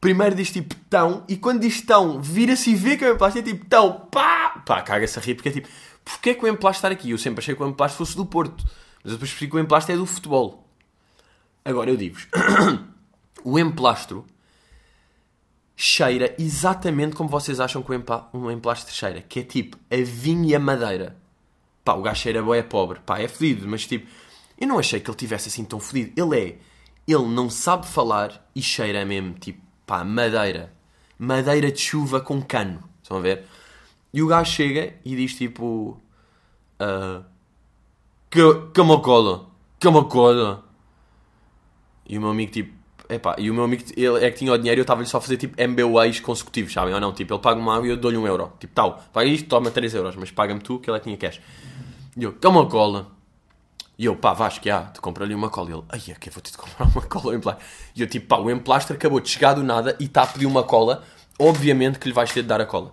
primeiro 0.00 0.34
diz 0.34 0.52
tipo 0.52 0.74
tão, 0.88 1.24
e 1.28 1.36
quando 1.36 1.60
diz 1.60 1.80
tão, 1.80 2.20
vira-se 2.20 2.70
e 2.70 2.74
vê 2.74 2.96
que 2.96 3.04
o 3.04 3.12
emplastro 3.14 3.40
é 3.40 3.42
tipo 3.42 3.64
tão, 3.66 3.92
pá, 4.10 4.62
pá, 4.64 4.82
caga-se 4.82 5.18
a 5.18 5.22
rir, 5.22 5.34
porque 5.34 5.48
é 5.48 5.52
tipo, 5.52 5.68
porquê 6.04 6.34
que 6.34 6.44
o 6.44 6.48
emplastro 6.48 6.86
está 6.86 6.88
aqui? 6.88 7.10
Eu 7.10 7.18
sempre 7.18 7.40
achei 7.40 7.54
que 7.54 7.62
o 7.62 7.66
emplastro 7.66 7.98
fosse 7.98 8.16
do 8.16 8.26
Porto, 8.26 8.62
mas 9.02 9.12
eu 9.12 9.12
depois 9.12 9.30
percebi 9.30 9.50
que 9.50 9.56
o 9.56 9.60
emplastro 9.60 9.94
é 9.94 9.96
do 9.96 10.06
futebol. 10.06 10.68
Agora 11.64 11.90
eu 11.90 11.96
digo-vos, 11.96 12.28
o 13.44 13.58
emplastro 13.58 14.24
cheira 15.76 16.34
exatamente 16.38 17.14
como 17.14 17.28
vocês 17.28 17.60
acham 17.60 17.82
que 17.82 17.92
um 18.32 18.50
emplastro 18.50 18.94
cheira, 18.94 19.20
que 19.20 19.40
é 19.40 19.42
tipo 19.42 19.76
a 19.90 19.96
vinho 20.02 20.46
e 20.46 20.54
a 20.54 20.58
madeira. 20.58 21.16
Pá, 21.84 21.94
o 21.94 22.02
gajo 22.02 22.22
cheira 22.22 22.42
boé 22.42 22.62
pobre. 22.62 22.98
Pá, 23.04 23.20
é 23.20 23.28
fedido, 23.28 23.68
mas 23.68 23.86
tipo, 23.86 24.08
eu 24.58 24.66
não 24.66 24.78
achei 24.78 24.98
que 24.98 25.10
ele 25.10 25.16
tivesse 25.16 25.48
assim 25.48 25.64
tão 25.64 25.78
fedido. 25.78 26.12
Ele 26.20 26.40
é, 26.40 26.58
ele 27.06 27.26
não 27.26 27.48
sabe 27.50 27.86
falar 27.86 28.44
e 28.54 28.62
cheira 28.62 29.04
mesmo, 29.04 29.34
tipo, 29.34 29.60
pá, 29.86 30.02
madeira. 30.02 30.72
Madeira 31.18 31.70
de 31.70 31.78
chuva 31.78 32.20
com 32.20 32.42
cano. 32.42 32.82
Estão 33.02 33.18
a 33.18 33.20
ver? 33.20 33.44
E 34.12 34.22
o 34.22 34.26
gajo 34.26 34.50
chega 34.50 34.94
e 35.04 35.14
diz 35.14 35.34
tipo, 35.36 36.00
uh, 36.80 37.24
que, 38.30 38.40
que 38.72 38.80
uma 38.80 39.00
cola, 39.00 39.46
que 39.78 39.86
uma 39.86 40.04
cola. 40.04 40.64
E 42.08 42.16
o 42.18 42.20
meu 42.20 42.30
amigo 42.30 42.50
tipo, 42.50 42.75
epá, 43.08 43.36
e 43.38 43.50
o 43.50 43.54
meu 43.54 43.64
amigo 43.64 43.84
ele 43.96 44.24
é 44.24 44.30
que 44.30 44.38
tinha 44.38 44.52
o 44.52 44.58
dinheiro 44.58 44.78
e 44.78 44.80
eu 44.80 44.82
estava-lhe 44.82 45.08
só 45.08 45.18
a 45.18 45.20
fazer 45.20 45.36
tipo 45.36 45.56
MBAs 45.60 46.20
consecutivos, 46.20 46.72
sabem? 46.72 46.94
Ou 46.94 47.00
não? 47.00 47.12
Tipo, 47.12 47.34
ele 47.34 47.40
paga 47.40 47.60
uma 47.60 47.74
água 47.74 47.86
e 47.86 47.90
eu 47.90 47.96
dou-lhe 47.96 48.16
um 48.16 48.26
euro. 48.26 48.52
Tipo, 48.58 48.74
tal, 48.74 49.02
paga 49.12 49.28
isto, 49.28 49.48
toma 49.48 49.70
3 49.70 49.94
euros, 49.94 50.16
mas 50.16 50.30
paga-me 50.30 50.60
tu 50.60 50.78
que 50.78 50.90
ele 50.90 50.96
é 50.96 51.00
que 51.00 51.04
tinha 51.04 51.16
cash. 51.16 51.40
E 52.16 52.24
eu, 52.24 52.32
que 52.32 52.46
uma 52.46 52.66
cola. 52.66 53.08
E 53.98 54.04
eu, 54.04 54.16
pá, 54.16 54.32
Vasco, 54.32 54.60
que 54.60 54.70
há, 54.70 54.82
te 54.82 55.00
compro-lhe 55.00 55.34
uma 55.34 55.48
cola. 55.48 55.70
E 55.70 55.72
ele, 55.72 55.82
ai, 55.88 56.02
é 56.08 56.14
que 56.14 56.28
eu 56.28 56.32
vou-te 56.32 56.56
comprar 56.56 56.86
uma 56.94 57.02
cola 57.02 57.34
em 57.34 57.40
plástico. 57.40 57.70
E 57.94 58.02
eu, 58.02 58.06
tipo, 58.06 58.26
pá, 58.26 58.38
o 58.38 58.50
emplastro 58.50 58.96
acabou 58.96 59.20
de 59.20 59.28
chegar 59.28 59.54
do 59.54 59.62
nada 59.62 59.96
e 60.00 60.04
está 60.04 60.22
a 60.22 60.26
pedir 60.26 60.46
uma 60.46 60.62
cola. 60.62 61.02
Obviamente 61.38 61.98
que 61.98 62.08
lhe 62.08 62.14
vais 62.14 62.32
ter 62.32 62.42
de 62.42 62.48
dar 62.48 62.60
a 62.60 62.66
cola. 62.66 62.92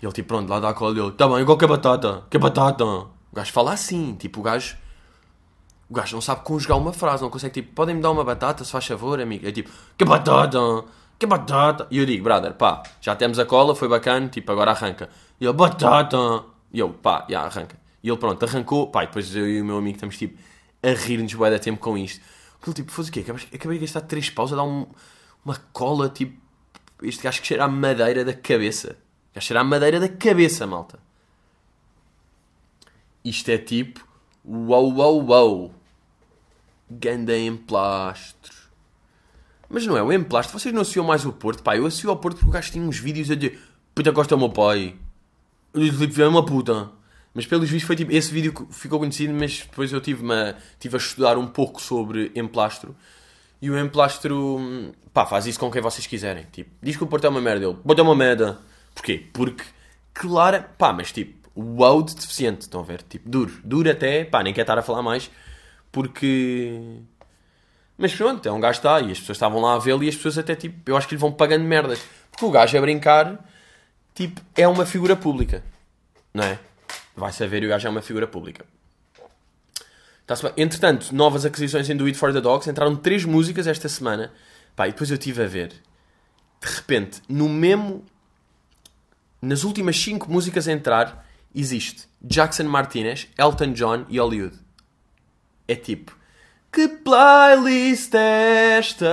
E 0.00 0.06
ele, 0.06 0.12
tipo, 0.12 0.28
pronto, 0.28 0.48
lá 0.48 0.60
dá 0.60 0.70
a 0.70 0.74
cola. 0.74 0.94
E 0.94 0.98
eu, 0.98 1.12
tá 1.12 1.28
bem, 1.28 1.38
igual 1.40 1.56
que 1.56 1.64
a 1.64 1.68
batata, 1.68 2.24
que 2.30 2.36
a 2.36 2.40
batata. 2.40 2.84
O 2.84 3.10
gajo 3.34 3.52
fala 3.52 3.72
assim, 3.72 4.14
tipo, 4.14 4.40
o 4.40 4.42
gajo. 4.42 4.76
O 5.92 5.94
gajo 5.94 6.14
não 6.14 6.22
sabe 6.22 6.40
conjugar 6.42 6.78
uma 6.78 6.90
frase, 6.90 7.22
não 7.22 7.28
consegue, 7.28 7.52
tipo, 7.52 7.74
podem-me 7.74 8.00
dar 8.00 8.10
uma 8.12 8.24
batata, 8.24 8.64
se 8.64 8.72
faz 8.72 8.86
favor, 8.86 9.20
amigo. 9.20 9.46
É 9.46 9.52
tipo, 9.52 9.70
que 9.98 10.06
batata, 10.06 10.58
que 11.18 11.26
batata. 11.26 11.86
E 11.90 11.98
eu 11.98 12.06
digo, 12.06 12.24
brother, 12.24 12.54
pá, 12.54 12.82
já 12.98 13.14
temos 13.14 13.38
a 13.38 13.44
cola, 13.44 13.74
foi 13.74 13.88
bacana, 13.88 14.26
tipo, 14.28 14.50
agora 14.50 14.70
arranca. 14.70 15.10
E 15.38 15.44
ele, 15.44 15.52
batata. 15.52 16.16
E 16.72 16.78
eu, 16.78 16.88
pá, 16.88 17.26
já 17.28 17.42
arranca. 17.42 17.76
E 18.02 18.08
ele, 18.08 18.16
pronto, 18.16 18.42
arrancou. 18.42 18.90
Pá, 18.90 19.04
e 19.04 19.06
depois 19.06 19.36
eu 19.36 19.46
e 19.46 19.60
o 19.60 19.64
meu 19.66 19.76
amigo 19.76 19.96
estamos, 19.96 20.16
tipo, 20.16 20.38
a 20.82 20.88
rir-nos 20.88 21.34
bué 21.34 21.50
da 21.50 21.58
tempo 21.58 21.78
com 21.78 21.98
isto. 21.98 22.24
Ele, 22.66 22.74
tipo, 22.74 22.90
fosse 22.90 23.10
o 23.10 23.12
quê? 23.12 23.20
Acabei, 23.20 23.46
acabei 23.52 23.78
de 23.78 23.84
gastar 23.84 24.00
três 24.00 24.30
paus 24.30 24.50
a 24.50 24.56
dar 24.56 24.64
um, 24.64 24.86
uma 25.44 25.58
cola, 25.74 26.08
tipo... 26.08 26.40
Este 27.02 27.22
gajo 27.22 27.42
que 27.42 27.48
cheira 27.48 27.64
a 27.64 27.68
madeira 27.68 28.24
da 28.24 28.32
cabeça. 28.32 28.96
Gajo 29.34 29.46
cheira 29.46 29.60
a 29.60 29.64
madeira 29.64 30.00
da 30.00 30.08
cabeça, 30.08 30.66
malta. 30.66 30.98
Isto 33.22 33.50
é 33.50 33.58
tipo... 33.58 34.02
Uau, 34.42 34.90
uau, 34.96 35.26
uau. 35.26 35.81
Ganda 36.98 37.36
emplastro. 37.36 38.54
Mas 39.68 39.86
não 39.86 39.96
é 39.96 40.02
o 40.02 40.12
emplastro. 40.12 40.58
Vocês 40.58 40.74
não 40.74 40.82
associam 40.82 41.06
mais 41.06 41.24
o 41.24 41.32
Porto? 41.32 41.62
Pá, 41.62 41.76
eu 41.76 41.86
associo 41.86 42.10
ao 42.10 42.16
Porto 42.16 42.36
porque 42.36 42.50
o 42.50 42.52
gajo 42.52 42.70
tinha 42.70 42.84
uns 42.84 42.98
vídeos 42.98 43.30
a 43.30 43.34
dizer... 43.34 43.58
Puta 43.94 44.12
Costa 44.12 44.34
é 44.34 44.36
o 44.36 44.38
meu 44.38 44.50
pai. 44.50 44.94
O 45.74 45.80
Filipe 45.80 46.22
é 46.22 46.26
uma 46.26 46.44
puta. 46.44 46.90
Mas 47.34 47.46
pelos 47.46 47.68
vistos 47.68 47.86
foi 47.86 47.96
tipo, 47.96 48.12
esse 48.12 48.32
vídeo 48.32 48.68
ficou 48.70 48.98
conhecido, 48.98 49.32
mas 49.32 49.60
depois 49.60 49.92
eu 49.92 50.00
tive, 50.00 50.22
uma, 50.22 50.54
tive 50.78 50.96
a 50.96 50.98
estudar 50.98 51.38
um 51.38 51.46
pouco 51.46 51.80
sobre 51.80 52.30
emplastro. 52.34 52.94
E 53.60 53.70
o 53.70 53.78
emplastro, 53.78 54.92
pá, 55.14 55.24
faz 55.24 55.46
isso 55.46 55.58
com 55.58 55.70
quem 55.70 55.80
vocês 55.80 56.06
quiserem. 56.06 56.46
Tipo, 56.52 56.70
diz 56.82 56.96
que 56.96 57.04
o 57.04 57.06
Porto 57.06 57.24
é 57.24 57.28
uma 57.28 57.40
merda. 57.40 57.64
Ele, 57.64 57.74
Porto 57.74 57.98
é 57.98 58.02
uma 58.02 58.14
merda. 58.14 58.58
Porquê? 58.94 59.26
Porque, 59.32 59.64
claro, 60.12 60.64
pá, 60.76 60.92
mas 60.92 61.12
tipo, 61.12 61.48
wow 61.56 62.02
de 62.02 62.14
deficiente, 62.14 62.62
estão 62.62 62.80
a 62.80 62.84
ver? 62.84 63.02
Tipo, 63.02 63.28
duro. 63.28 63.52
Duro 63.64 63.90
até, 63.90 64.24
pá, 64.24 64.42
nem 64.42 64.52
quero 64.52 64.64
estar 64.64 64.78
a 64.78 64.82
falar 64.82 65.02
mais. 65.02 65.30
Porque... 65.92 67.00
Mas 67.98 68.14
pronto, 68.14 68.48
é 68.48 68.50
um 68.50 68.58
gajo 68.58 68.78
está 68.78 69.00
e 69.00 69.12
as 69.12 69.20
pessoas 69.20 69.36
estavam 69.36 69.60
lá 69.60 69.74
a 69.74 69.78
vê-lo 69.78 70.02
e 70.02 70.08
as 70.08 70.16
pessoas 70.16 70.38
até, 70.38 70.56
tipo, 70.56 70.90
eu 70.90 70.96
acho 70.96 71.06
que 71.06 71.14
lhe 71.14 71.20
vão 71.20 71.30
pagando 71.30 71.64
merdas. 71.64 72.00
Porque 72.30 72.44
o 72.46 72.50
gajo 72.50 72.76
a 72.76 72.80
brincar, 72.80 73.38
tipo, 74.14 74.40
é 74.56 74.66
uma 74.66 74.86
figura 74.86 75.14
pública. 75.14 75.62
Não 76.32 76.42
é? 76.42 76.58
Vai 77.14 77.30
saber 77.30 77.62
e 77.62 77.66
o 77.66 77.68
gajo 77.68 77.86
é 77.86 77.90
uma 77.90 78.02
figura 78.02 78.26
pública. 78.26 78.64
Entretanto, 80.56 81.14
novas 81.14 81.44
aquisições 81.44 81.90
em 81.90 81.96
Do 81.96 82.06
It 82.06 82.18
For 82.18 82.32
The 82.32 82.40
Dogs. 82.40 82.68
Entraram 82.68 82.96
três 82.96 83.24
músicas 83.24 83.66
esta 83.66 83.88
semana. 83.88 84.32
Pá, 84.74 84.88
e 84.88 84.92
depois 84.92 85.10
eu 85.10 85.16
estive 85.16 85.42
a 85.42 85.46
ver. 85.46 85.68
De 85.68 86.74
repente, 86.74 87.20
no 87.28 87.48
mesmo... 87.48 88.04
Nas 89.42 89.64
últimas 89.64 90.00
cinco 90.00 90.30
músicas 90.30 90.68
a 90.68 90.72
entrar, 90.72 91.28
existe 91.54 92.08
Jackson 92.22 92.64
Martinez, 92.64 93.28
Elton 93.36 93.72
John 93.72 94.06
e 94.08 94.18
Hollywood. 94.18 94.56
É 95.72 95.74
tipo... 95.74 96.14
Que 96.70 96.86
playlist 96.86 98.14
é 98.14 98.76
esta? 98.78 99.08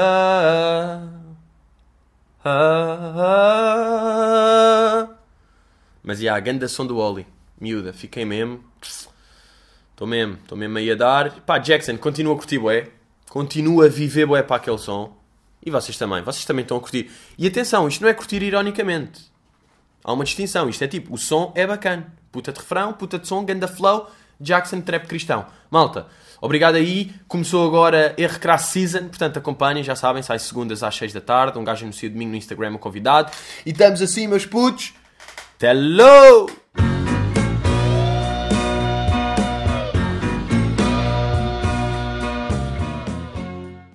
Ah, 2.44 3.14
ah. 3.96 5.10
Mas 6.04 6.20
e 6.20 6.24
yeah, 6.24 6.38
a 6.38 6.42
grande 6.42 6.68
som 6.68 6.86
do 6.86 6.98
Oli. 6.98 7.26
Miúda, 7.62 7.94
fiquei 7.94 8.26
mesmo. 8.26 8.62
Estou 9.92 10.06
mesmo, 10.06 10.34
estou 10.34 10.58
mesmo 10.58 10.78
aí 10.78 10.92
a 10.92 10.96
dar. 10.96 11.32
Pá, 11.46 11.60
Jackson, 11.60 11.98
continua 11.98 12.34
a 12.34 12.38
curtir 12.38 12.60
bué. 12.60 12.90
Continua 13.30 13.86
a 13.86 13.90
viver 13.90 14.26
bué 14.26 14.44
para 14.44 14.58
aquele 14.58 14.78
som. 14.78 15.16
E 15.66 15.72
vocês 15.72 15.98
também, 15.98 16.22
vocês 16.22 16.44
também 16.44 16.64
estão 16.64 16.76
a 16.76 16.82
curtir. 16.82 17.10
E 17.38 17.48
atenção, 17.48 17.88
isto 17.88 18.02
não 18.02 18.10
é 18.10 18.14
curtir 18.14 18.44
ironicamente. 18.44 19.32
Há 20.04 20.12
uma 20.12 20.26
distinção. 20.26 20.68
Isto 20.68 20.84
é 20.84 20.90
tipo, 20.90 21.14
o 21.14 21.18
som 21.18 21.54
é 21.56 21.66
bacana. 21.66 22.14
Puta 22.34 22.52
de 22.52 22.60
refrão, 22.60 22.92
puta 22.92 23.18
de 23.18 23.30
som, 23.30 23.46
ganda 23.46 23.66
flow, 23.66 24.10
Jackson 24.40 24.82
Trap 24.82 25.08
Cristão. 25.08 25.46
Malta, 25.70 26.08
obrigado 26.42 26.76
aí. 26.76 27.14
Começou 27.28 27.68
agora 27.68 28.16
a 28.18 28.58
Season, 28.58 29.08
portanto 29.08 29.38
acompanhem, 29.38 29.84
já 29.84 29.96
sabem, 29.96 30.24
sai 30.24 30.40
segundas 30.40 30.84
às 30.84 30.96
6 30.96 31.14
da 31.14 31.22
tarde. 31.22 31.58
Um 31.58 31.64
gajo 31.64 31.84
anuncia 31.84 32.10
domingo 32.10 32.32
no 32.32 32.38
Instagram, 32.38 32.76
o 32.76 32.80
convidado. 32.80 33.32
E 33.66 33.72
estamos 33.72 34.02
assim, 34.02 34.28
meus 34.28 34.46
putos. 34.46 34.94
Hello! 35.62 36.59